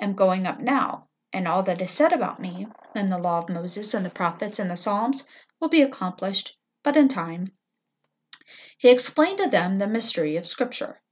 am 0.00 0.14
going 0.14 0.46
up 0.46 0.60
now 0.60 1.08
and 1.32 1.48
all 1.48 1.64
that 1.64 1.82
is 1.82 1.90
said 1.90 2.12
about 2.12 2.40
me 2.40 2.68
in 2.94 3.10
the 3.10 3.18
law 3.18 3.38
of 3.38 3.48
Moses 3.48 3.94
and 3.94 4.06
the 4.06 4.10
prophets 4.10 4.60
and 4.60 4.70
the 4.70 4.76
Psalms 4.76 5.24
will 5.58 5.68
be 5.68 5.82
accomplished, 5.82 6.56
but 6.84 6.96
in 6.96 7.08
time. 7.08 7.48
He 8.78 8.88
explained 8.88 9.38
to 9.38 9.48
them 9.48 9.76
the 9.76 9.88
mystery 9.88 10.36
of 10.36 10.46
Scripture. 10.46 11.02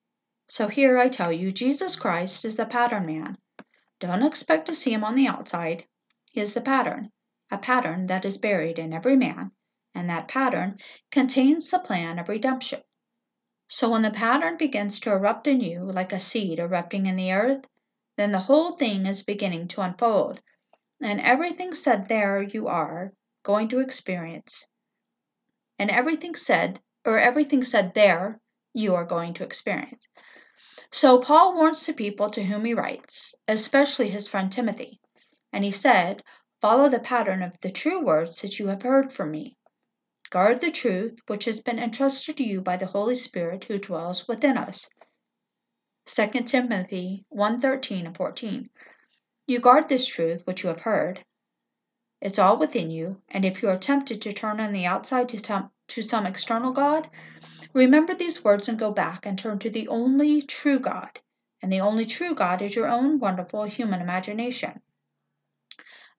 So 0.47 0.69
here 0.69 0.99
I 0.99 1.09
tell 1.09 1.33
you, 1.33 1.51
Jesus 1.51 1.97
Christ 1.97 2.45
is 2.45 2.57
the 2.57 2.65
pattern 2.65 3.07
man. 3.07 3.39
Don't 3.99 4.23
expect 4.23 4.67
to 4.67 4.75
see 4.75 4.93
him 4.93 5.03
on 5.03 5.17
the 5.17 5.27
outside. 5.27 5.89
He 6.31 6.41
is 6.41 6.55
the 6.55 6.61
pattern, 6.61 7.11
a 7.51 7.59
pattern 7.59 8.07
that 8.07 8.25
is 8.25 8.39
buried 8.39 8.79
in 8.79 8.93
every 8.93 9.17
man, 9.17 9.51
and 9.95 10.11
that 10.11 10.29
pattern 10.29 10.79
contains 11.11 11.71
the 11.71 11.79
plan 11.79 12.19
of 12.19 12.29
redemption. 12.29 12.83
So 13.69 13.89
when 13.89 14.03
the 14.03 14.11
pattern 14.11 14.57
begins 14.57 15.01
to 15.01 15.13
erupt 15.13 15.47
in 15.47 15.61
you 15.61 15.85
like 15.85 16.13
a 16.13 16.21
seed 16.21 16.59
erupting 16.59 17.07
in 17.07 17.17
the 17.17 17.33
earth, 17.33 17.67
then 18.17 18.33
the 18.33 18.41
whole 18.41 18.73
thing 18.73 19.07
is 19.07 19.23
beginning 19.23 19.69
to 19.69 19.81
unfold, 19.81 20.43
and 21.03 21.21
everything 21.21 21.75
said 21.75 22.09
there 22.09 22.43
you 22.43 22.69
are 22.69 23.13
going 23.43 23.69
to 23.69 23.81
experience. 23.81 24.67
And 25.79 25.91
everything 25.91 26.35
said, 26.35 26.81
or 27.05 27.19
everything 27.19 27.65
said 27.65 27.95
there, 27.95 28.41
you 28.73 28.95
are 28.95 29.05
going 29.05 29.35
to 29.35 29.45
experience. 29.45 30.07
So 30.91 31.19
Paul 31.21 31.55
warns 31.55 31.85
the 31.85 31.93
people 31.93 32.31
to 32.31 32.45
whom 32.45 32.65
he 32.65 32.75
writes, 32.75 33.35
especially 33.49 34.11
his 34.11 34.29
friend 34.29 34.51
Timothy, 34.51 35.01
and 35.53 35.65
he 35.65 35.71
said, 35.71 36.23
Follow 36.61 36.89
the 36.89 37.01
pattern 37.01 37.43
of 37.43 37.61
the 37.61 37.71
true 37.71 38.03
words 38.03 38.41
that 38.43 38.59
you 38.59 38.69
have 38.69 38.83
heard 38.83 39.13
from 39.13 39.31
me. 39.31 39.57
Guard 40.35 40.61
the 40.61 40.73
truth 40.73 41.21
which 41.29 41.45
has 41.45 41.61
been 41.61 41.79
entrusted 41.79 42.37
to 42.39 42.43
you 42.43 42.61
by 42.61 42.77
the 42.77 42.87
Holy 42.87 43.15
Spirit 43.15 43.67
who 43.67 43.79
dwells 43.79 44.27
within 44.27 44.59
us. 44.59 44.89
2 46.07 46.27
Timothy 46.45 47.25
1:13 47.33 48.07
and 48.07 48.17
14. 48.17 48.69
You 49.47 49.61
guard 49.61 49.89
this 49.89 50.09
truth 50.09 50.45
which 50.45 50.65
you 50.65 50.71
have 50.71 50.81
heard. 50.81 51.25
It's 52.21 52.41
all 52.41 52.57
within 52.59 52.91
you, 52.91 53.23
and 53.29 53.45
if 53.45 53.63
you 53.63 53.69
are 53.69 53.79
tempted 53.79 54.21
to 54.23 54.33
turn 54.33 54.59
on 54.59 54.73
the 54.73 54.85
outside 54.85 55.29
to, 55.29 55.71
to 55.87 56.03
some 56.03 56.27
external 56.27 56.73
God, 56.73 57.09
remember 57.73 58.13
these 58.13 58.43
words 58.43 58.69
and 58.69 58.77
go 58.77 58.91
back 58.91 59.25
and 59.25 59.39
turn 59.39 59.61
to 59.61 59.71
the 59.71 59.87
only 59.87 60.43
true 60.43 60.81
God. 60.81 61.21
And 61.63 61.73
the 61.73 61.81
only 61.81 62.07
true 62.07 62.35
God 62.35 62.61
is 62.61 62.75
your 62.75 62.89
own 62.89 63.21
wonderful 63.21 63.67
human 63.67 64.01
imagination. 64.01 64.83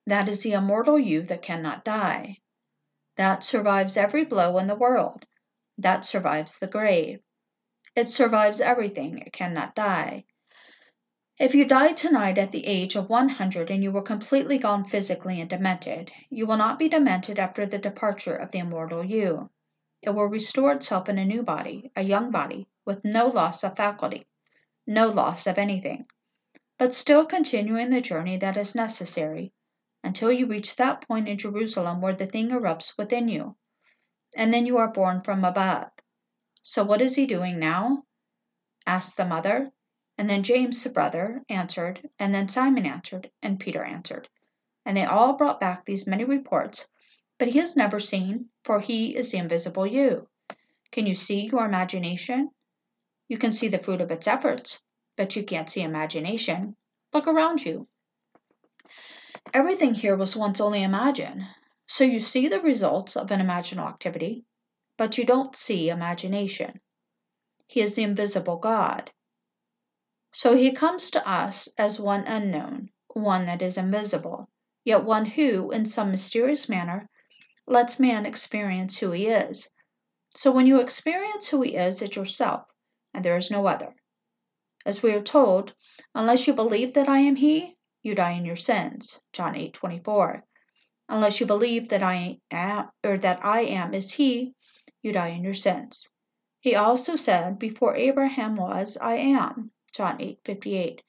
That 0.06 0.26
is 0.30 0.42
the 0.42 0.54
immortal 0.54 0.98
you 0.98 1.20
that 1.24 1.42
cannot 1.42 1.84
die. 1.84 2.38
That 3.16 3.42
survives 3.42 3.96
every 3.96 4.24
blow 4.24 4.58
in 4.58 4.66
the 4.66 4.74
world. 4.74 5.26
That 5.78 6.04
survives 6.04 6.58
the 6.58 6.66
grave. 6.66 7.20
It 7.94 8.10
survives 8.10 8.60
everything, 8.60 9.18
it 9.18 9.32
cannot 9.32 9.74
die. 9.74 10.24
If 11.38 11.54
you 11.54 11.64
die 11.64 11.92
tonight 11.92 12.38
at 12.38 12.52
the 12.52 12.66
age 12.66 12.94
of 12.94 13.08
100 13.08 13.70
and 13.70 13.82
you 13.82 13.90
were 13.90 14.02
completely 14.02 14.58
gone 14.58 14.84
physically 14.84 15.40
and 15.40 15.48
demented, 15.48 16.12
you 16.30 16.46
will 16.46 16.56
not 16.56 16.78
be 16.78 16.88
demented 16.88 17.38
after 17.38 17.66
the 17.66 17.78
departure 17.78 18.36
of 18.36 18.50
the 18.50 18.58
immortal 18.58 19.04
you. 19.04 19.50
It 20.02 20.10
will 20.10 20.26
restore 20.26 20.72
itself 20.72 21.08
in 21.08 21.18
a 21.18 21.24
new 21.24 21.42
body, 21.42 21.90
a 21.96 22.02
young 22.02 22.30
body, 22.30 22.68
with 22.84 23.04
no 23.04 23.26
loss 23.26 23.64
of 23.64 23.76
faculty, 23.76 24.26
no 24.86 25.08
loss 25.08 25.46
of 25.46 25.58
anything, 25.58 26.06
but 26.78 26.94
still 26.94 27.24
continuing 27.24 27.90
the 27.90 28.00
journey 28.00 28.36
that 28.38 28.56
is 28.56 28.74
necessary 28.74 29.52
until 30.06 30.30
you 30.30 30.46
reach 30.46 30.76
that 30.76 31.06
point 31.06 31.28
in 31.28 31.36
Jerusalem 31.36 32.00
where 32.00 32.14
the 32.14 32.28
thing 32.28 32.50
erupts 32.50 32.96
within 32.96 33.26
you, 33.26 33.56
and 34.36 34.54
then 34.54 34.64
you 34.64 34.78
are 34.78 34.92
born 34.92 35.20
from 35.20 35.44
above. 35.44 35.90
So 36.62 36.84
what 36.84 37.00
is 37.00 37.16
he 37.16 37.26
doing 37.26 37.58
now? 37.58 38.04
asked 38.86 39.16
the 39.16 39.24
mother. 39.24 39.72
And 40.16 40.30
then 40.30 40.44
James, 40.44 40.82
the 40.82 40.90
brother, 40.90 41.42
answered, 41.48 42.08
and 42.20 42.32
then 42.32 42.48
Simon 42.48 42.86
answered, 42.86 43.32
and 43.42 43.58
Peter 43.58 43.82
answered. 43.82 44.28
And 44.84 44.96
they 44.96 45.04
all 45.04 45.32
brought 45.32 45.58
back 45.58 45.84
these 45.84 46.06
many 46.06 46.24
reports, 46.24 46.86
but 47.36 47.48
he 47.48 47.58
is 47.58 47.76
never 47.76 47.98
seen, 47.98 48.50
for 48.62 48.80
he 48.80 49.16
is 49.16 49.32
the 49.32 49.38
invisible 49.38 49.86
you. 49.86 50.28
Can 50.92 51.04
you 51.06 51.16
see 51.16 51.46
your 51.46 51.66
imagination? 51.66 52.52
You 53.26 53.38
can 53.38 53.50
see 53.50 53.66
the 53.66 53.78
fruit 53.78 54.00
of 54.00 54.12
its 54.12 54.28
efforts, 54.28 54.82
but 55.16 55.34
you 55.34 55.42
can't 55.42 55.68
see 55.68 55.82
imagination. 55.82 56.76
Look 57.12 57.26
around 57.26 57.64
you. 57.66 57.88
Everything 59.54 59.94
here 59.94 60.16
was 60.16 60.36
once 60.36 60.60
only 60.60 60.82
imagined. 60.82 61.46
So 61.86 62.04
you 62.04 62.18
see 62.18 62.48
the 62.48 62.60
results 62.60 63.16
of 63.16 63.30
an 63.30 63.40
imaginal 63.40 63.88
activity, 63.88 64.44
but 64.96 65.16
you 65.18 65.24
don't 65.24 65.54
see 65.54 65.88
imagination. 65.88 66.80
He 67.68 67.80
is 67.80 67.94
the 67.94 68.02
invisible 68.02 68.56
God. 68.56 69.12
So 70.32 70.56
he 70.56 70.72
comes 70.72 71.10
to 71.10 71.26
us 71.26 71.68
as 71.78 72.00
one 72.00 72.26
unknown, 72.26 72.90
one 73.08 73.46
that 73.46 73.62
is 73.62 73.78
invisible, 73.78 74.50
yet 74.84 75.04
one 75.04 75.24
who, 75.24 75.70
in 75.70 75.86
some 75.86 76.10
mysterious 76.10 76.68
manner, 76.68 77.08
lets 77.66 78.00
man 78.00 78.26
experience 78.26 78.98
who 78.98 79.12
he 79.12 79.28
is. 79.28 79.68
So 80.34 80.50
when 80.50 80.66
you 80.66 80.80
experience 80.80 81.48
who 81.48 81.62
he 81.62 81.76
is, 81.76 82.02
it's 82.02 82.16
yourself, 82.16 82.66
and 83.14 83.24
there 83.24 83.36
is 83.36 83.50
no 83.50 83.66
other. 83.66 83.94
As 84.84 85.02
we 85.02 85.12
are 85.12 85.20
told, 85.20 85.74
unless 86.14 86.46
you 86.46 86.52
believe 86.52 86.94
that 86.94 87.08
I 87.08 87.20
am 87.20 87.36
he, 87.36 87.75
you 88.06 88.14
die 88.14 88.32
in 88.32 88.46
your 88.46 88.56
sins. 88.56 89.20
John 89.32 89.54
8 89.54 89.74
24 89.74 90.46
unless 91.08 91.38
you 91.38 91.46
believe 91.46 91.88
that 91.88 92.02
I 92.02 92.40
am 92.50 92.90
or 93.04 93.16
that 93.18 93.44
I 93.44 93.60
am 93.60 93.94
is 93.94 94.12
he, 94.12 94.54
you 95.02 95.12
die 95.12 95.28
in 95.28 95.44
your 95.44 95.54
sins. 95.54 96.08
He 96.60 96.74
also 96.74 97.14
said, 97.14 97.58
Before 97.58 97.94
Abraham 97.94 98.56
was, 98.56 98.96
I 99.00 99.14
am. 99.14 99.70
John 99.92 100.20
8 100.20 100.40
58. 100.44 101.02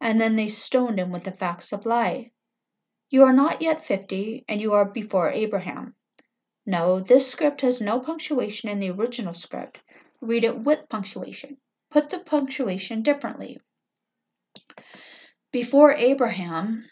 And 0.00 0.20
then 0.20 0.36
they 0.36 0.48
stoned 0.48 0.98
him 0.98 1.10
with 1.10 1.24
the 1.24 1.32
facts 1.32 1.72
of 1.72 1.84
life. 1.84 2.30
You 3.10 3.24
are 3.24 3.32
not 3.32 3.60
yet 3.60 3.84
fifty, 3.84 4.42
and 4.48 4.58
you 4.60 4.72
are 4.72 4.86
before 4.86 5.30
Abraham. 5.30 5.94
No, 6.64 6.98
this 6.98 7.30
script 7.30 7.60
has 7.60 7.80
no 7.80 8.00
punctuation 8.00 8.70
in 8.70 8.78
the 8.78 8.90
original 8.90 9.34
script. 9.34 9.82
Read 10.22 10.44
it 10.44 10.60
with 10.60 10.88
punctuation. 10.88 11.58
Put 11.90 12.08
the 12.08 12.20
punctuation 12.20 13.02
differently. 13.02 13.60
Before 15.52 15.92
Abraham 15.92 16.88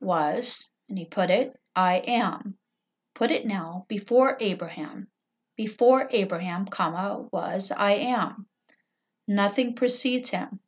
was, 0.00 0.68
and 0.88 0.98
he 0.98 1.04
put 1.04 1.30
it, 1.30 1.56
I 1.76 1.98
am. 1.98 2.58
Put 3.14 3.30
it 3.30 3.46
now 3.46 3.86
before 3.86 4.36
Abraham. 4.40 5.06
Before 5.54 6.08
Abraham, 6.10 6.66
comma, 6.66 7.28
was 7.30 7.70
I 7.70 7.92
am. 7.92 8.48
Nothing 9.28 9.74
precedes 9.74 10.30
him. 10.30 10.58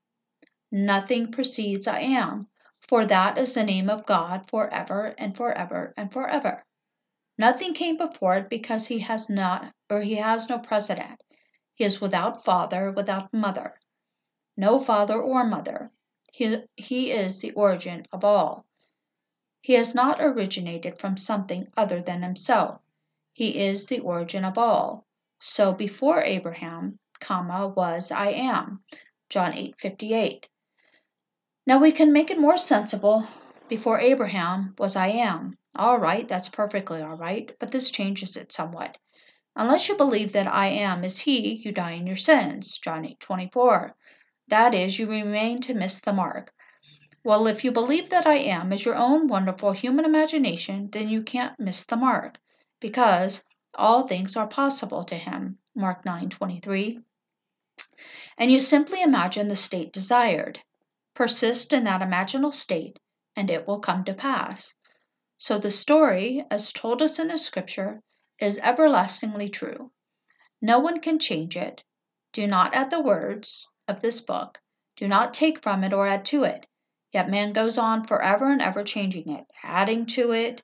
Nothing 0.70 1.32
precedes 1.32 1.88
I 1.88 1.98
am, 1.98 2.46
for 2.78 3.04
that 3.04 3.38
is 3.38 3.54
the 3.54 3.64
name 3.64 3.90
of 3.90 4.06
God 4.06 4.48
forever 4.48 5.12
and 5.18 5.36
forever 5.36 5.92
and 5.96 6.12
forever. 6.12 6.64
Nothing 7.36 7.74
came 7.74 7.96
before 7.96 8.36
it 8.36 8.48
because 8.48 8.86
he 8.86 9.00
has 9.00 9.28
not 9.28 9.74
or 9.88 10.00
he 10.00 10.14
has 10.14 10.48
no 10.48 10.60
precedent. 10.60 11.20
He 11.74 11.82
is 11.82 12.00
without 12.00 12.44
father, 12.44 12.92
without 12.92 13.34
mother. 13.34 13.80
No 14.56 14.78
father 14.78 15.20
or 15.20 15.42
mother. 15.42 15.90
He, 16.76 17.10
is 17.10 17.40
the 17.40 17.50
origin 17.52 18.06
of 18.12 18.24
all. 18.24 18.64
He 19.60 19.74
has 19.74 19.94
not 19.94 20.22
originated 20.22 20.98
from 20.98 21.18
something 21.18 21.68
other 21.76 22.00
than 22.00 22.22
himself. 22.22 22.80
He 23.34 23.58
is 23.58 23.84
the 23.84 24.00
origin 24.00 24.46
of 24.46 24.56
all. 24.56 25.04
So 25.38 25.74
before 25.74 26.22
Abraham, 26.22 26.98
comma, 27.18 27.68
was 27.68 28.10
I 28.10 28.28
am. 28.28 28.82
John 29.28 29.52
8:58. 29.52 30.46
Now 31.66 31.78
we 31.78 31.92
can 31.92 32.10
make 32.10 32.30
it 32.30 32.40
more 32.40 32.56
sensible. 32.56 33.26
Before 33.68 34.00
Abraham 34.00 34.74
was 34.78 34.96
I 34.96 35.08
am. 35.08 35.58
All 35.76 35.98
right, 35.98 36.26
that's 36.26 36.48
perfectly 36.48 37.02
all 37.02 37.18
right, 37.18 37.54
but 37.58 37.70
this 37.70 37.90
changes 37.90 38.38
it 38.38 38.50
somewhat. 38.50 38.96
Unless 39.56 39.90
you 39.90 39.94
believe 39.94 40.32
that 40.32 40.48
I 40.48 40.68
am 40.68 41.04
is 41.04 41.18
he, 41.18 41.56
you 41.56 41.70
die 41.70 41.92
in 41.92 42.06
your 42.06 42.16
sins. 42.16 42.78
John 42.78 43.04
8:24. 43.04 43.94
That 44.50 44.74
is, 44.74 44.98
you 44.98 45.08
remain 45.08 45.60
to 45.62 45.74
miss 45.74 46.00
the 46.00 46.12
mark. 46.12 46.52
Well, 47.22 47.46
if 47.46 47.62
you 47.62 47.70
believe 47.70 48.10
that 48.10 48.26
I 48.26 48.34
am 48.34 48.72
is 48.72 48.84
your 48.84 48.96
own 48.96 49.28
wonderful 49.28 49.70
human 49.70 50.04
imagination, 50.04 50.90
then 50.90 51.08
you 51.08 51.22
can't 51.22 51.58
miss 51.60 51.84
the 51.84 51.96
mark, 51.96 52.38
because 52.80 53.44
all 53.74 54.08
things 54.08 54.36
are 54.36 54.48
possible 54.48 55.04
to 55.04 55.14
him. 55.14 55.58
Mark 55.76 56.04
9:23. 56.04 57.00
And 58.36 58.50
you 58.50 58.58
simply 58.58 59.02
imagine 59.02 59.46
the 59.46 59.54
state 59.54 59.92
desired. 59.92 60.60
Persist 61.14 61.72
in 61.72 61.84
that 61.84 62.00
imaginal 62.00 62.52
state, 62.52 62.98
and 63.36 63.50
it 63.50 63.68
will 63.68 63.78
come 63.78 64.02
to 64.04 64.14
pass. 64.14 64.74
So 65.38 65.58
the 65.58 65.70
story, 65.70 66.44
as 66.50 66.72
told 66.72 67.02
us 67.02 67.20
in 67.20 67.28
the 67.28 67.38
scripture, 67.38 68.02
is 68.40 68.58
everlastingly 68.58 69.48
true. 69.48 69.92
No 70.60 70.80
one 70.80 70.98
can 70.98 71.20
change 71.20 71.56
it. 71.56 71.84
Do 72.32 72.48
not 72.48 72.74
add 72.74 72.90
the 72.90 73.00
words 73.00 73.68
of 73.90 74.00
this 74.00 74.22
book. 74.22 74.58
Do 74.96 75.06
not 75.06 75.34
take 75.34 75.62
from 75.62 75.84
it 75.84 75.92
or 75.92 76.06
add 76.06 76.24
to 76.26 76.44
it. 76.44 76.66
Yet 77.12 77.28
man 77.28 77.52
goes 77.52 77.76
on 77.76 78.06
forever 78.06 78.50
and 78.50 78.62
ever 78.62 78.84
changing 78.84 79.28
it, 79.28 79.44
adding 79.62 80.06
to 80.06 80.32
it, 80.32 80.62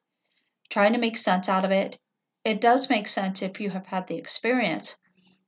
trying 0.71 0.93
to 0.93 0.99
make 0.99 1.19
sense 1.19 1.49
out 1.49 1.65
of 1.65 1.73
it. 1.73 1.99
It 2.45 2.61
does 2.61 2.89
make 2.89 3.09
sense 3.09 3.43
if 3.43 3.61
you 3.61 3.71
have 3.71 3.87
had 3.87 4.07
the 4.07 4.17
experience. 4.17 4.97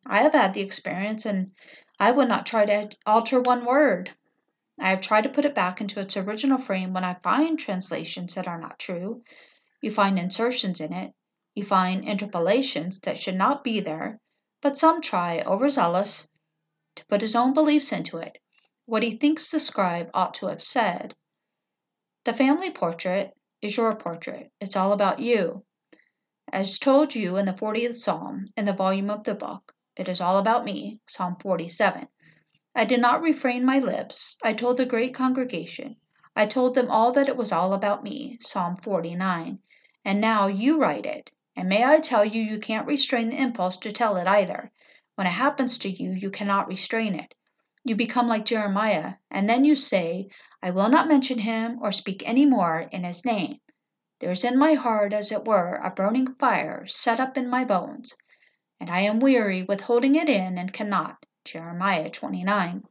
I 0.05 0.23
have 0.23 0.33
had 0.33 0.55
the 0.55 0.61
experience 0.61 1.25
and 1.25 1.53
I 2.01 2.11
would 2.11 2.29
not 2.29 2.47
try 2.47 2.67
to 2.67 2.91
alter 3.07 3.41
one 3.41 3.65
word. 3.65 4.11
I 4.81 4.91
have 4.91 5.01
tried 5.01 5.23
to 5.23 5.29
put 5.29 5.45
it 5.45 5.55
back 5.55 5.81
into 5.81 6.01
its 6.01 6.17
original 6.17 6.59
frame 6.59 6.93
when 6.93 7.05
I 7.05 7.15
find 7.15 7.59
translations 7.59 8.35
that 8.35 8.49
are 8.49 8.61
not 8.61 8.79
true. 8.79 9.23
You 9.81 9.93
find 9.93 10.19
insertions 10.19 10.81
in 10.81 10.93
it, 10.93 11.15
you 11.55 11.65
find 11.65 12.05
interpolations 12.05 12.99
that 13.01 13.19
should 13.19 13.37
not 13.37 13.63
be 13.63 13.81
there, 13.81 14.19
but 14.61 14.77
some 14.77 15.01
try, 15.01 15.43
overzealous, 15.47 16.29
to 16.99 17.07
put 17.07 17.23
his 17.23 17.35
own 17.35 17.53
beliefs 17.55 17.91
into 17.91 18.19
it 18.19 18.39
what 18.89 19.03
he 19.03 19.11
thinks 19.11 19.51
the 19.51 19.61
scribe 19.61 20.09
ought 20.15 20.33
to 20.33 20.47
have 20.47 20.63
said. 20.63 21.15
The 22.25 22.33
family 22.33 22.71
portrait 22.71 23.37
is 23.61 23.77
your 23.77 23.95
portrait. 23.95 24.51
It's 24.63 24.77
all 24.77 24.95
about 24.95 25.19
you. 25.19 25.67
As 26.51 26.79
told 26.79 27.15
you 27.15 27.37
in 27.37 27.45
the 27.45 27.53
40th 27.53 27.97
Psalm, 27.97 28.47
in 28.57 28.65
the 28.65 28.73
volume 28.73 29.11
of 29.11 29.25
the 29.25 29.35
book, 29.35 29.75
it 29.95 30.09
is 30.09 30.23
all 30.23 30.39
about 30.39 30.65
me, 30.65 31.01
Psalm 31.07 31.37
47. 31.39 32.09
I 32.75 32.87
did 32.87 33.03
not 33.03 33.21
refrain 33.21 33.63
my 33.63 33.79
lips. 33.79 34.39
I 34.43 34.55
told 34.55 34.79
the 34.79 34.87
great 34.87 35.13
congregation. 35.13 35.97
I 36.35 36.47
told 36.47 36.75
them 36.75 36.91
all 36.91 37.13
that 37.13 37.29
it 37.29 37.37
was 37.37 37.53
all 37.53 37.75
about 37.75 38.03
me, 38.03 38.39
Psalm 38.41 38.79
49. 38.79 39.59
And 40.03 40.19
now 40.19 40.47
you 40.47 40.81
write 40.81 41.05
it. 41.05 41.31
And 41.55 41.69
may 41.69 41.85
I 41.85 42.01
tell 42.01 42.25
you, 42.25 42.41
you 42.41 42.59
can't 42.59 42.87
restrain 42.87 43.29
the 43.29 43.37
impulse 43.37 43.77
to 43.79 43.93
tell 43.93 44.17
it 44.17 44.27
either. 44.27 44.73
When 45.19 45.27
it 45.27 45.31
happens 45.31 45.79
to 45.79 45.91
you, 45.91 46.13
you 46.13 46.31
cannot 46.31 46.69
restrain 46.69 47.15
it 47.17 47.35
you 47.89 47.97
become 47.97 48.29
like 48.29 48.45
Jeremiah, 48.45 49.15
and 49.31 49.49
then 49.49 49.65
you 49.65 49.75
say, 49.75 50.29
I 50.63 50.71
will 50.71 50.91
not 50.91 51.09
mention 51.09 51.39
him 51.39 51.79
or 51.81 51.91
speak 51.91 52.23
any 52.27 52.45
more 52.45 52.81
in 52.93 53.05
his 53.05 53.25
name. 53.25 53.61
There 54.21 54.31
is 54.31 54.45
in 54.45 54.59
my 54.59 54.75
heart, 54.75 55.15
as 55.15 55.33
it 55.33 55.47
were, 55.47 55.77
a 55.77 55.91
burning 55.91 56.35
fire 56.35 56.85
set 56.87 57.19
up 57.19 57.39
in 57.39 57.49
my 57.49 57.65
bones, 57.65 58.15
and 58.79 58.91
I 58.91 59.01
am 59.01 59.21
weary 59.21 59.63
with 59.63 59.83
holding 59.83 60.17
it 60.17 60.29
in 60.29 60.59
and 60.59 60.73
cannot. 60.73 61.25
Jeremiah 61.45 62.11
29. 62.11 62.85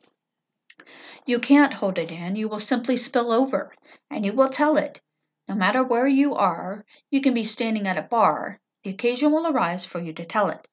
You 1.27 1.39
can't 1.39 1.73
hold 1.73 1.99
it 1.99 2.11
in, 2.11 2.35
you 2.35 2.49
will 2.49 2.57
simply 2.57 2.95
spill 2.97 3.31
over, 3.31 3.71
and 4.09 4.25
you 4.25 4.33
will 4.33 4.49
tell 4.49 4.77
it. 4.77 4.99
No 5.47 5.53
matter 5.53 5.83
where 5.83 6.07
you 6.07 6.33
are, 6.33 6.85
you 7.11 7.21
can 7.21 7.35
be 7.35 7.43
standing 7.43 7.87
at 7.87 7.99
a 7.99 8.01
bar, 8.01 8.61
the 8.83 8.89
occasion 8.89 9.31
will 9.31 9.45
arise 9.45 9.85
for 9.85 9.99
you 9.99 10.11
to 10.13 10.25
tell 10.25 10.49
it. 10.49 10.67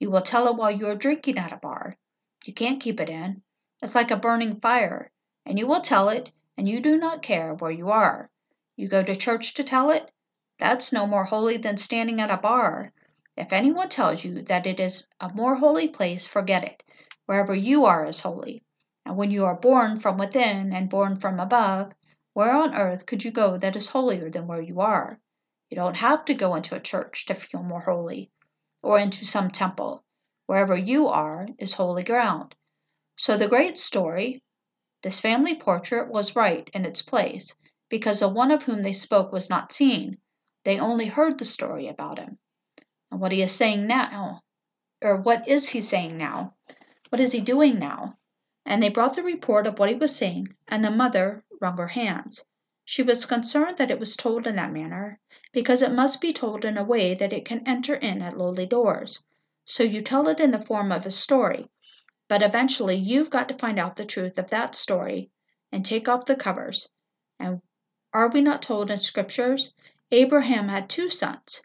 You 0.00 0.10
will 0.10 0.22
tell 0.22 0.46
it 0.48 0.56
while 0.56 0.70
you 0.70 0.86
are 0.88 0.94
drinking 0.94 1.38
at 1.38 1.52
a 1.52 1.56
bar. 1.56 1.96
You 2.44 2.52
can't 2.52 2.80
keep 2.80 3.00
it 3.00 3.08
in. 3.08 3.42
It's 3.82 3.94
like 3.94 4.10
a 4.10 4.16
burning 4.16 4.60
fire, 4.60 5.10
and 5.44 5.58
you 5.58 5.66
will 5.66 5.80
tell 5.80 6.08
it, 6.08 6.30
and 6.56 6.68
you 6.68 6.80
do 6.80 6.96
not 6.96 7.22
care 7.22 7.54
where 7.54 7.70
you 7.70 7.90
are. 7.90 8.30
You 8.76 8.88
go 8.88 9.02
to 9.02 9.16
church 9.16 9.54
to 9.54 9.64
tell 9.64 9.90
it? 9.90 10.10
That's 10.58 10.92
no 10.92 11.06
more 11.06 11.24
holy 11.24 11.56
than 11.56 11.76
standing 11.76 12.20
at 12.20 12.30
a 12.30 12.36
bar. 12.36 12.92
If 13.36 13.52
anyone 13.52 13.88
tells 13.88 14.24
you 14.24 14.42
that 14.42 14.66
it 14.66 14.80
is 14.80 15.08
a 15.20 15.32
more 15.32 15.56
holy 15.56 15.88
place, 15.88 16.26
forget 16.26 16.64
it. 16.64 16.82
Wherever 17.26 17.54
you 17.54 17.84
are 17.84 18.06
is 18.06 18.20
holy. 18.20 18.62
And 19.04 19.16
when 19.16 19.30
you 19.30 19.44
are 19.46 19.54
born 19.54 19.98
from 19.98 20.16
within 20.16 20.72
and 20.72 20.88
born 20.88 21.16
from 21.16 21.40
above, 21.40 21.92
where 22.34 22.52
on 22.52 22.74
earth 22.74 23.06
could 23.06 23.24
you 23.24 23.30
go 23.30 23.56
that 23.56 23.74
is 23.74 23.88
holier 23.88 24.30
than 24.30 24.46
where 24.46 24.62
you 24.62 24.80
are? 24.80 25.18
You 25.70 25.76
don't 25.76 25.96
have 25.96 26.24
to 26.26 26.34
go 26.34 26.54
into 26.54 26.74
a 26.74 26.80
church 26.80 27.26
to 27.26 27.34
feel 27.34 27.62
more 27.62 27.80
holy, 27.80 28.30
or 28.82 28.98
into 28.98 29.26
some 29.26 29.50
temple. 29.50 30.04
Wherever 30.46 30.76
you 30.76 31.08
are 31.08 31.48
is 31.58 31.74
holy 31.74 32.04
ground. 32.04 32.54
So 33.16 33.36
the 33.36 33.48
great 33.48 33.76
story, 33.76 34.42
this 35.02 35.20
family 35.20 35.54
portrait, 35.54 36.08
was 36.08 36.36
right 36.36 36.70
in 36.72 36.84
its 36.84 37.02
place, 37.02 37.54
because 37.88 38.20
the 38.20 38.28
one 38.28 38.50
of 38.50 38.62
whom 38.62 38.82
they 38.82 38.92
spoke 38.92 39.32
was 39.32 39.50
not 39.50 39.72
seen. 39.72 40.18
They 40.64 40.78
only 40.78 41.06
heard 41.06 41.38
the 41.38 41.44
story 41.44 41.88
about 41.88 42.18
him. 42.18 42.38
And 43.10 43.20
what 43.20 43.32
he 43.32 43.42
is 43.42 43.52
saying 43.52 43.86
now, 43.86 44.42
or 45.02 45.20
what 45.20 45.48
is 45.48 45.70
he 45.70 45.80
saying 45.80 46.16
now? 46.16 46.54
What 47.08 47.20
is 47.20 47.32
he 47.32 47.40
doing 47.40 47.78
now? 47.78 48.18
And 48.66 48.82
they 48.82 48.90
brought 48.90 49.14
the 49.14 49.22
report 49.22 49.66
of 49.66 49.78
what 49.78 49.88
he 49.88 49.94
was 49.94 50.14
saying, 50.14 50.48
and 50.66 50.84
the 50.84 50.90
mother 50.90 51.44
wrung 51.60 51.76
her 51.78 51.88
hands. 51.88 52.44
She 52.90 53.02
was 53.02 53.26
concerned 53.26 53.76
that 53.76 53.90
it 53.90 53.98
was 53.98 54.16
told 54.16 54.46
in 54.46 54.56
that 54.56 54.72
manner, 54.72 55.20
because 55.52 55.82
it 55.82 55.92
must 55.92 56.22
be 56.22 56.32
told 56.32 56.64
in 56.64 56.78
a 56.78 56.82
way 56.82 57.12
that 57.12 57.34
it 57.34 57.44
can 57.44 57.68
enter 57.68 57.94
in 57.94 58.22
at 58.22 58.38
lowly 58.38 58.64
doors. 58.64 59.22
So 59.66 59.82
you 59.82 60.00
tell 60.00 60.26
it 60.26 60.40
in 60.40 60.52
the 60.52 60.64
form 60.64 60.90
of 60.90 61.04
a 61.04 61.10
story, 61.10 61.68
but 62.28 62.42
eventually 62.42 62.96
you've 62.96 63.28
got 63.28 63.46
to 63.50 63.58
find 63.58 63.78
out 63.78 63.96
the 63.96 64.06
truth 64.06 64.38
of 64.38 64.48
that 64.48 64.74
story 64.74 65.28
and 65.70 65.84
take 65.84 66.08
off 66.08 66.24
the 66.24 66.34
covers. 66.34 66.88
And 67.38 67.60
are 68.14 68.30
we 68.30 68.40
not 68.40 68.62
told 68.62 68.90
in 68.90 68.98
scriptures, 68.98 69.74
Abraham 70.10 70.68
had 70.68 70.88
two 70.88 71.10
sons, 71.10 71.60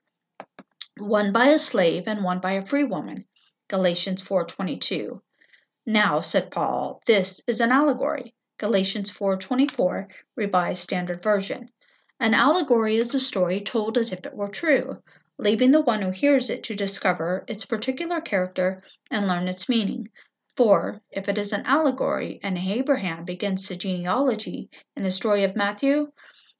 one 0.98 1.32
by 1.32 1.48
a 1.48 1.58
slave 1.58 2.06
and 2.06 2.26
one 2.26 2.42
by 2.42 2.52
a 2.52 2.66
free 2.66 2.84
woman. 2.84 3.24
Galatians 3.70 4.22
4:22. 4.22 5.22
Now, 5.86 6.20
said 6.20 6.52
Paul, 6.52 7.02
this 7.06 7.40
is 7.48 7.62
an 7.62 7.72
allegory. 7.72 8.36
Galatians 8.60 9.12
4:24, 9.12 10.08
Revised 10.36 10.82
Standard 10.84 11.24
Version. 11.24 11.70
An 12.20 12.34
allegory 12.34 12.98
is 12.98 13.16
a 13.16 13.20
story 13.20 13.60
told 13.60 13.98
as 13.98 14.12
if 14.12 14.26
it 14.26 14.36
were 14.36 14.48
true, 14.48 15.02
leaving 15.40 15.72
the 15.72 15.82
one 15.82 16.04
who 16.04 16.12
hears 16.12 16.50
it 16.50 16.62
to 16.64 16.76
discover 16.76 17.44
its 17.48 17.66
particular 17.66 18.22
character 18.22 18.84
and 19.10 19.28
learn 19.28 19.48
its 19.48 19.68
meaning. 19.68 20.10
For, 20.56 21.02
if 21.10 21.28
it 21.28 21.40
is 21.40 21.52
an 21.52 21.66
allegory 21.66 22.40
and 22.44 22.58
Abraham 22.58 23.26
begins 23.26 23.68
the 23.68 23.76
genealogy 23.76 24.70
in 24.96 25.02
the 25.02 25.10
story 25.10 25.44
of 25.44 25.56
Matthew, 25.56 26.12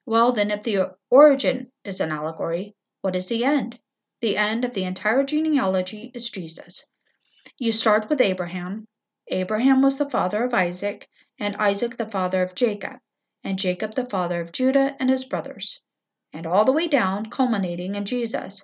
well, 0.06 0.32
then, 0.32 0.50
if 0.50 0.64
the 0.64 0.96
origin 1.12 1.72
is 1.86 2.02
an 2.02 2.12
allegory, 2.12 2.76
what 3.02 3.16
is 3.16 3.28
the 3.28 3.46
end? 3.46 3.80
The 4.20 4.36
end 4.36 4.66
of 4.66 4.74
the 4.74 4.84
entire 4.84 5.24
genealogy 5.24 6.12
is 6.16 6.32
Jesus. 6.32 6.86
You 7.60 7.72
start 7.72 8.10
with 8.10 8.20
Abraham. 8.20 8.88
Abraham 9.28 9.82
was 9.82 9.98
the 9.98 10.10
father 10.10 10.44
of 10.44 10.54
Isaac, 10.54 11.08
and 11.44 11.58
Isaac 11.58 11.98
the 11.98 12.06
father 12.06 12.42
of 12.42 12.56
Jacob, 12.56 13.00
and 13.44 13.60
Jacob 13.60 13.96
the 13.96 14.06
father 14.06 14.40
of 14.40 14.54
Judah 14.54 14.96
and 14.98 15.10
his 15.10 15.26
brothers, 15.26 15.82
and 16.32 16.48
all 16.48 16.64
the 16.64 16.72
way 16.72 16.88
down, 16.88 17.26
culminating 17.26 17.96
in 17.96 18.06
Jesus. 18.06 18.64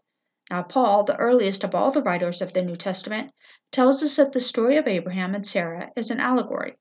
Now, 0.50 0.63
Paul, 0.63 1.04
the 1.04 1.18
earliest 1.18 1.65
of 1.65 1.76
all 1.76 1.92
the 1.92 2.02
writers 2.02 2.42
of 2.42 2.54
the 2.54 2.62
New 2.62 2.78
Testament, 2.78 3.34
tells 3.74 4.02
us 4.02 4.15
that 4.15 4.32
the 4.32 4.39
story 4.39 4.78
of 4.78 4.88
Abraham 4.88 5.36
and 5.36 5.46
Sarah 5.46 5.92
is 5.98 6.10
an 6.10 6.22
allegory. 6.22 6.78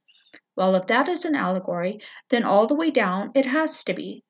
Well, 0.55 0.77
if 0.77 0.87
that 0.87 1.09
is 1.09 1.25
an 1.25 1.35
allegory, 1.35 2.01
then 2.29 2.45
all 2.45 2.69
the 2.69 2.77
way 2.77 2.93
down 2.93 3.33
it 3.35 3.47
has 3.47 3.83
to 3.83 3.93
be. 3.93 4.23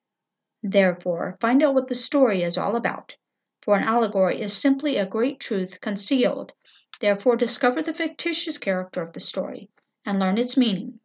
Therefore, 0.63 1.37
find 1.39 1.61
out 1.61 1.75
what 1.75 1.87
the 1.87 1.93
story 1.93 2.41
is 2.41 2.57
all 2.57 2.75
about. 2.75 3.15
For 3.61 3.77
an 3.77 3.83
allegory 3.83 4.41
is 4.41 4.53
simply 4.53 4.97
a 4.97 5.05
great 5.05 5.39
truth 5.39 5.81
concealed. 5.81 6.51
Therefore, 6.99 7.35
discover 7.35 7.83
the 7.83 7.93
fictitious 7.93 8.57
character 8.57 9.03
of 9.03 9.13
the 9.13 9.19
story 9.19 9.69
and 10.03 10.19
learn 10.19 10.39
its 10.39 10.57
meaning. 10.57 10.99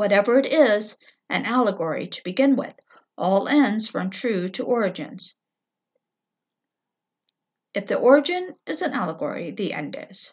Whatever 0.00 0.38
it 0.38 0.46
is, 0.46 0.96
an 1.28 1.44
allegory 1.44 2.06
to 2.06 2.24
begin 2.24 2.56
with, 2.56 2.74
all 3.18 3.48
ends 3.48 3.92
run 3.92 4.08
true 4.08 4.48
to 4.48 4.64
origins. 4.64 5.34
If 7.74 7.86
the 7.86 7.98
origin 7.98 8.54
is 8.64 8.80
an 8.80 8.94
allegory, 8.94 9.50
the 9.50 9.74
end 9.74 9.98
is. 10.08 10.32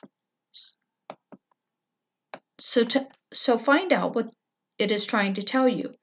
So, 2.58 2.86
to, 2.86 3.10
so 3.34 3.58
find 3.58 3.92
out 3.92 4.16
what 4.16 4.34
it 4.78 4.90
is 4.90 5.06
trying 5.06 5.34
to 5.34 5.44
tell 5.44 5.68
you. 5.68 5.94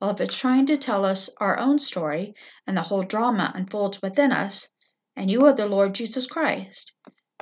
Well, 0.00 0.12
if 0.12 0.20
it's 0.22 0.38
trying 0.38 0.64
to 0.68 0.78
tell 0.78 1.04
us 1.04 1.28
our 1.36 1.58
own 1.58 1.78
story 1.78 2.34
and 2.66 2.74
the 2.74 2.88
whole 2.88 3.02
drama 3.02 3.52
unfolds 3.54 4.00
within 4.00 4.32
us, 4.32 4.66
and 5.14 5.30
you 5.30 5.44
are 5.44 5.52
the 5.52 5.66
Lord 5.66 5.94
Jesus 5.94 6.26
Christ, 6.26 6.94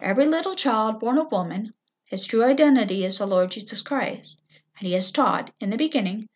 every 0.02 0.26
little 0.26 0.56
child 0.56 0.98
born 0.98 1.18
of 1.18 1.30
woman, 1.30 1.72
his 2.04 2.26
true 2.26 2.42
identity 2.42 3.04
is 3.04 3.18
the 3.18 3.28
Lord 3.28 3.52
Jesus 3.52 3.80
Christ, 3.80 4.40
and 4.78 4.86
he 4.86 4.94
is 4.94 5.10
taught, 5.10 5.52
in 5.58 5.70
the 5.70 5.76
beginning, 5.76 6.28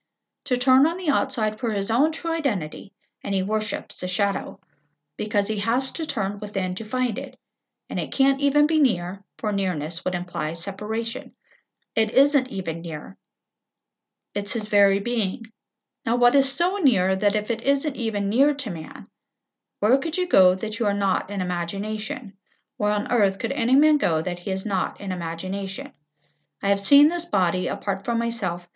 to 0.45 0.57
turn 0.57 0.87
on 0.87 0.97
the 0.97 1.09
outside 1.09 1.59
for 1.61 1.71
his 1.71 1.91
own 1.91 2.11
true 2.11 2.33
identity, 2.33 2.93
and 3.23 3.35
he 3.35 3.43
worships 3.43 4.01
the 4.01 4.09
shadow, 4.09 4.59
because 5.17 5.47
he 5.47 5.59
has 5.59 5.93
to 5.93 6.05
turn 6.05 6.41
within 6.41 6.75
to 6.75 6.85
find 6.85 7.19
it, 7.19 7.39
and 7.89 8.01
it 8.01 8.11
can't 8.11 8.41
even 8.41 8.67
be 8.67 8.81
near, 8.81 9.23
for 9.39 9.53
nearness 9.53 10.05
would 10.05 10.15
imply 10.15 10.53
separation. 10.55 11.33
It 11.95 12.11
isn't 12.11 12.49
even 12.49 12.81
near. 12.81 13.17
It's 14.35 14.55
his 14.55 14.67
very 14.67 14.99
being. 14.99 15.47
Now, 16.05 16.17
what 16.17 16.35
is 16.35 16.51
so 16.51 16.79
near 16.79 17.15
that 17.15 17.37
if 17.37 17.51
it 17.51 17.63
isn't 17.63 17.97
even 17.97 18.29
near 18.29 18.55
to 18.55 18.71
man, 18.71 19.07
where 19.79 19.99
could 19.99 20.17
you 20.17 20.27
go 20.27 20.55
that 20.57 20.79
you 20.79 20.87
are 20.87 20.95
not 20.95 21.31
in 21.31 21.41
imagination? 21.41 22.33
Where 22.77 22.93
on 22.93 23.13
earth 23.13 23.39
could 23.39 23.53
any 23.53 23.77
man 23.77 23.99
go 23.99 24.21
that 24.23 24.41
he 24.41 24.51
is 24.51 24.67
not 24.67 25.01
in 25.01 25.13
imagination? 25.13 25.93
I 26.63 26.69
have 26.69 26.81
seen 26.81 27.09
this 27.09 27.25
body 27.25 27.67
apart 27.67 28.05
from 28.05 28.19
myself, 28.19 28.69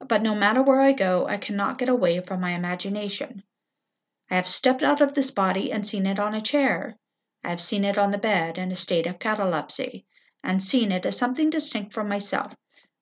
but 0.00 0.22
no 0.22 0.34
matter 0.34 0.62
where 0.62 0.80
I 0.80 0.92
go, 0.92 1.26
I 1.26 1.36
cannot 1.36 1.78
get 1.78 1.88
away 1.88 2.20
from 2.20 2.40
my 2.40 2.50
imagination. 2.50 3.42
I 4.30 4.36
have 4.36 4.48
stepped 4.48 4.82
out 4.82 5.00
of 5.00 5.14
this 5.14 5.30
body 5.30 5.72
and 5.72 5.86
seen 5.86 6.06
it 6.06 6.18
on 6.18 6.34
a 6.34 6.40
chair. 6.40 6.98
I 7.44 7.50
have 7.50 7.60
seen 7.60 7.84
it 7.84 7.98
on 7.98 8.10
the 8.10 8.18
bed 8.18 8.58
in 8.58 8.72
a 8.72 8.76
state 8.76 9.06
of 9.06 9.18
catalepsy 9.18 10.04
and 10.42 10.62
seen 10.62 10.92
it 10.92 11.06
as 11.06 11.16
something 11.16 11.50
distinct 11.50 11.92
from 11.92 12.08
myself, 12.08 12.54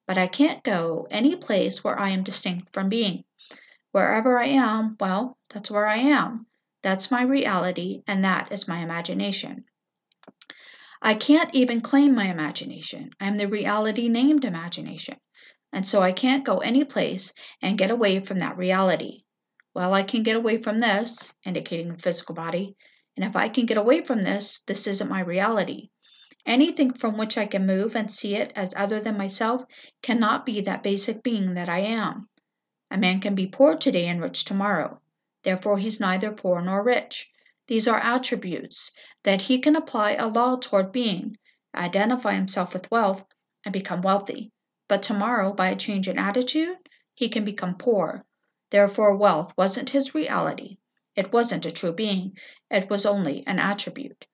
but 0.07 0.16
I 0.18 0.27
can't 0.27 0.62
go 0.62 1.07
any 1.11 1.37
place 1.37 1.83
where 1.85 1.99
I 1.99 2.11
am 2.11 2.22
distinct 2.22 2.72
from 2.72 2.88
being. 2.88 3.25
Wherever 3.92 4.38
I 4.38 4.46
am, 4.46 4.96
well, 5.01 5.38
that's 5.49 5.70
where 5.70 5.87
I 5.87 5.96
am. 5.96 6.46
That's 6.83 7.11
my 7.11 7.22
reality, 7.22 8.03
and 8.07 8.25
that 8.25 8.53
is 8.53 8.68
my 8.68 8.79
imagination. 8.79 9.65
I 11.07 11.14
can't 11.14 11.55
even 11.55 11.83
claim 11.83 12.16
my 12.16 12.27
imagination. 12.27 13.11
I 13.21 13.29
am 13.29 13.37
the 13.37 13.47
reality 13.47 14.09
named 14.09 14.45
imagination, 14.45 15.19
and 15.73 15.87
so 15.87 16.03
I 16.03 16.11
can't 16.11 16.45
go 16.45 16.59
any 16.59 16.83
place 16.83 17.33
and 17.62 17.79
get 17.79 17.92
away 17.92 18.19
from 18.19 18.40
that 18.40 18.57
reality. 18.57 19.23
Well, 19.73 19.95
I 19.95 20.03
can 20.03 20.25
get 20.25 20.35
away 20.35 20.61
from 20.61 20.81
this, 20.81 21.33
indicating 21.45 21.92
the 21.92 21.99
physical 22.01 22.35
body, 22.35 22.75
and 23.16 23.25
if 23.25 23.37
I 23.37 23.49
can 23.49 23.66
get 23.66 23.77
away 23.77 24.03
from 24.03 24.23
this, 24.23 24.62
this 24.66 24.88
isn't 24.88 25.09
my 25.09 25.21
reality. 25.21 25.90
Anything 26.45 26.92
from 26.92 27.16
which 27.16 27.38
I 27.38 27.47
can 27.47 27.69
move 27.69 27.95
and 27.95 28.11
see 28.11 28.35
it 28.35 28.53
as 28.57 28.75
other 28.75 28.99
than 28.99 29.16
myself 29.16 29.64
cannot 30.03 30.45
be 30.45 30.61
that 30.62 30.83
basic 30.83 31.23
being 31.23 31.55
that 31.55 31.69
I 31.69 31.83
am. 31.83 32.29
A 32.90 32.99
man 32.99 33.21
can 33.21 33.37
be 33.37 33.47
poor 33.47 33.77
today 33.77 34.09
and 34.09 34.21
rich 34.21 34.45
tomorrow. 34.45 35.01
Therefore, 35.45 35.79
he's 35.79 36.01
neither 36.01 36.33
poor 36.33 36.61
nor 36.61 36.83
rich. 36.83 37.31
These 37.68 37.88
are 37.88 37.98
attributes 37.98 38.92
that 39.24 39.42
he 39.42 39.59
can 39.59 39.74
apply 39.74 40.12
a 40.12 40.29
law 40.29 40.57
toward 40.57 40.92
being, 40.92 41.37
identify 41.74 42.35
himself 42.35 42.72
with 42.72 42.90
wealth, 42.90 43.26
and 43.64 43.72
become 43.72 44.02
wealthy. 44.02 44.52
But 44.88 45.02
tomorrow, 45.02 45.52
by 45.52 45.70
a 45.70 45.76
change 45.76 46.07
in 46.09 46.18
attitude, 46.18 46.79
he 47.14 47.29
can 47.29 47.44
become 47.44 47.76
poor. 47.76 48.24
Therefore, 48.70 49.16
wealth 49.16 49.52
wasn't 49.57 49.90
his 49.90 50.14
reality. 50.14 50.79
It 51.16 51.33
wasn't 51.33 51.66
a 51.66 51.72
true 51.72 51.92
being. 51.92 52.37
It 52.70 52.88
was 52.88 53.05
only 53.05 53.44
an 53.46 53.59
attribute. 53.59 54.26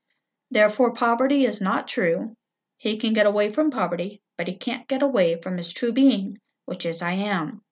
Therefore, 0.51 0.92
poverty 0.92 1.47
is 1.47 1.61
not 1.61 1.88
true. 1.88 2.37
He 2.77 2.99
can 2.99 3.14
get 3.14 3.25
away 3.25 3.51
from 3.51 3.71
poverty, 3.71 4.21
but 4.37 4.49
he 4.49 4.57
can't 4.57 4.88
get 4.88 5.03
away 5.03 5.40
from 5.40 5.57
his 5.57 5.73
true 5.73 5.92
being, 5.92 6.38
which 6.66 6.85
is 6.85 7.01
I 7.01 7.12
am. 7.12 7.62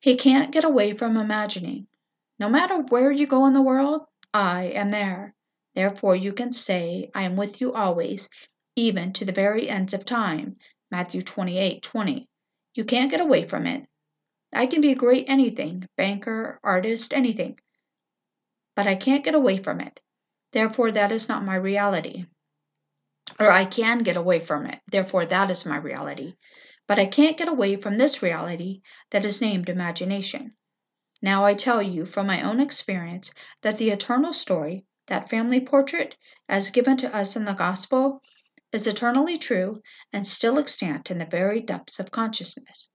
He 0.00 0.16
can't 0.16 0.50
get 0.50 0.64
away 0.64 0.94
from 0.94 1.16
imagining. 1.16 1.86
No 2.38 2.48
matter 2.48 2.78
where 2.78 3.12
you 3.12 3.26
go 3.26 3.46
in 3.46 3.52
the 3.52 3.62
world, 3.62 4.06
I 4.34 4.64
am 4.64 4.90
there. 4.90 5.32
Therefore, 5.74 6.16
you 6.16 6.32
can 6.32 6.50
say, 6.50 7.08
I 7.14 7.22
am 7.22 7.36
with 7.36 7.60
you 7.60 7.72
always, 7.72 8.28
even 8.74 9.12
to 9.12 9.24
the 9.24 9.30
very 9.30 9.70
ends 9.70 9.94
of 9.94 10.04
time. 10.04 10.56
Matthew 10.90 11.22
28 11.22 11.82
20. 11.82 12.28
You 12.74 12.84
can't 12.84 13.12
get 13.12 13.20
away 13.20 13.44
from 13.44 13.64
it. 13.64 13.86
I 14.52 14.66
can 14.66 14.80
be 14.80 14.90
a 14.90 14.96
great 14.96 15.26
anything, 15.28 15.88
banker, 15.96 16.58
artist, 16.64 17.12
anything, 17.12 17.60
but 18.74 18.88
I 18.88 18.96
can't 18.96 19.24
get 19.24 19.36
away 19.36 19.58
from 19.58 19.80
it. 19.80 20.00
Therefore, 20.50 20.90
that 20.90 21.12
is 21.12 21.28
not 21.28 21.44
my 21.44 21.54
reality. 21.54 22.26
Or 23.38 23.52
I 23.52 23.64
can 23.64 24.00
get 24.00 24.16
away 24.16 24.40
from 24.40 24.66
it. 24.66 24.80
Therefore, 24.88 25.26
that 25.26 25.48
is 25.50 25.64
my 25.64 25.76
reality. 25.76 26.34
But 26.88 26.98
I 26.98 27.06
can't 27.06 27.38
get 27.38 27.48
away 27.48 27.76
from 27.76 27.98
this 27.98 28.20
reality 28.20 28.82
that 29.10 29.24
is 29.24 29.40
named 29.40 29.68
imagination. 29.68 30.56
Now 31.24 31.46
I 31.46 31.54
tell 31.54 31.80
you 31.80 32.04
from 32.04 32.26
my 32.26 32.42
own 32.42 32.60
experience 32.60 33.32
that 33.62 33.78
the 33.78 33.88
eternal 33.88 34.34
story, 34.34 34.84
that 35.06 35.30
family 35.30 35.58
portrait, 35.58 36.16
as 36.50 36.68
given 36.68 36.98
to 36.98 37.16
us 37.16 37.34
in 37.34 37.46
the 37.46 37.54
gospel, 37.54 38.22
is 38.72 38.86
eternally 38.86 39.38
true 39.38 39.80
and 40.12 40.26
still 40.26 40.58
extant 40.58 41.10
in 41.10 41.16
the 41.16 41.24
very 41.24 41.60
depths 41.60 41.98
of 41.98 42.10
consciousness. 42.10 42.90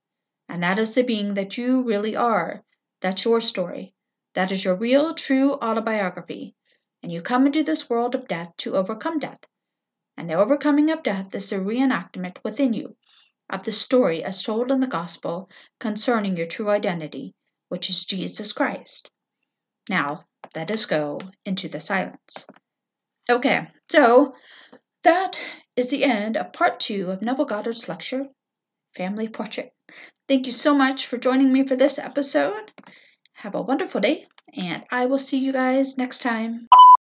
And 0.48 0.62
that 0.62 0.78
is 0.78 0.94
the 0.94 1.02
being 1.02 1.34
that 1.34 1.58
you 1.58 1.82
really 1.82 2.16
are. 2.16 2.64
That's 3.02 3.26
your 3.26 3.42
story. 3.42 3.96
That 4.36 4.52
is 4.52 4.64
your 4.64 4.76
real, 4.76 5.16
true 5.16 5.54
autobiography 5.54 6.54
and 7.02 7.12
you 7.12 7.24
come 7.24 7.48
into 7.48 7.64
this 7.64 7.90
world 7.90 8.14
of 8.14 8.28
death 8.28 8.56
to 8.58 8.76
overcome 8.76 9.18
death. 9.18 9.44
And 10.16 10.30
the 10.30 10.36
overcoming 10.36 10.92
of 10.92 11.02
death 11.02 11.34
is 11.34 11.50
the 11.50 11.56
reenactment 11.56 12.38
within 12.44 12.74
you 12.74 12.96
of 13.50 13.64
the 13.64 13.72
story 13.72 14.24
as 14.24 14.44
told 14.44 14.72
in 14.72 14.82
the 14.82 14.86
gospel 14.86 15.50
concerning 15.80 16.38
your 16.38 16.46
true 16.46 16.70
identity, 16.70 17.34
which 17.70 17.90
is 17.90 18.06
Jesus 18.06 18.54
Christ. 18.54 19.10
Now, 19.90 20.26
let 20.56 20.70
us 20.72 20.86
go 20.86 21.20
into 21.46 21.70
the 21.70 21.80
silence. 21.80 22.46
Okay, 23.30 23.68
so 23.90 24.34
that 25.04 25.38
is 25.76 25.90
the 25.90 26.04
end 26.04 26.36
of 26.36 26.54
part 26.54 26.80
two 26.80 27.10
of 27.10 27.22
Neville 27.22 27.46
Goddard's 27.46 27.88
lecture, 27.88 28.26
Family 28.96 29.30
Portrait. 29.30 29.72
Thank 30.28 30.46
you 30.46 30.52
so 30.52 30.76
much 30.76 31.08
for 31.08 31.18
joining 31.18 31.52
me 31.52 31.66
for 31.66 31.76
this 31.76 31.98
episode. 31.98 32.72
Have 33.34 33.56
a 33.56 33.62
wonderful 33.62 34.02
day, 34.02 34.28
and 34.56 34.84
I 34.92 35.06
will 35.06 35.18
see 35.18 35.38
you 35.38 35.54
guys 35.54 35.98
next 35.98 36.22
time. 36.22 36.68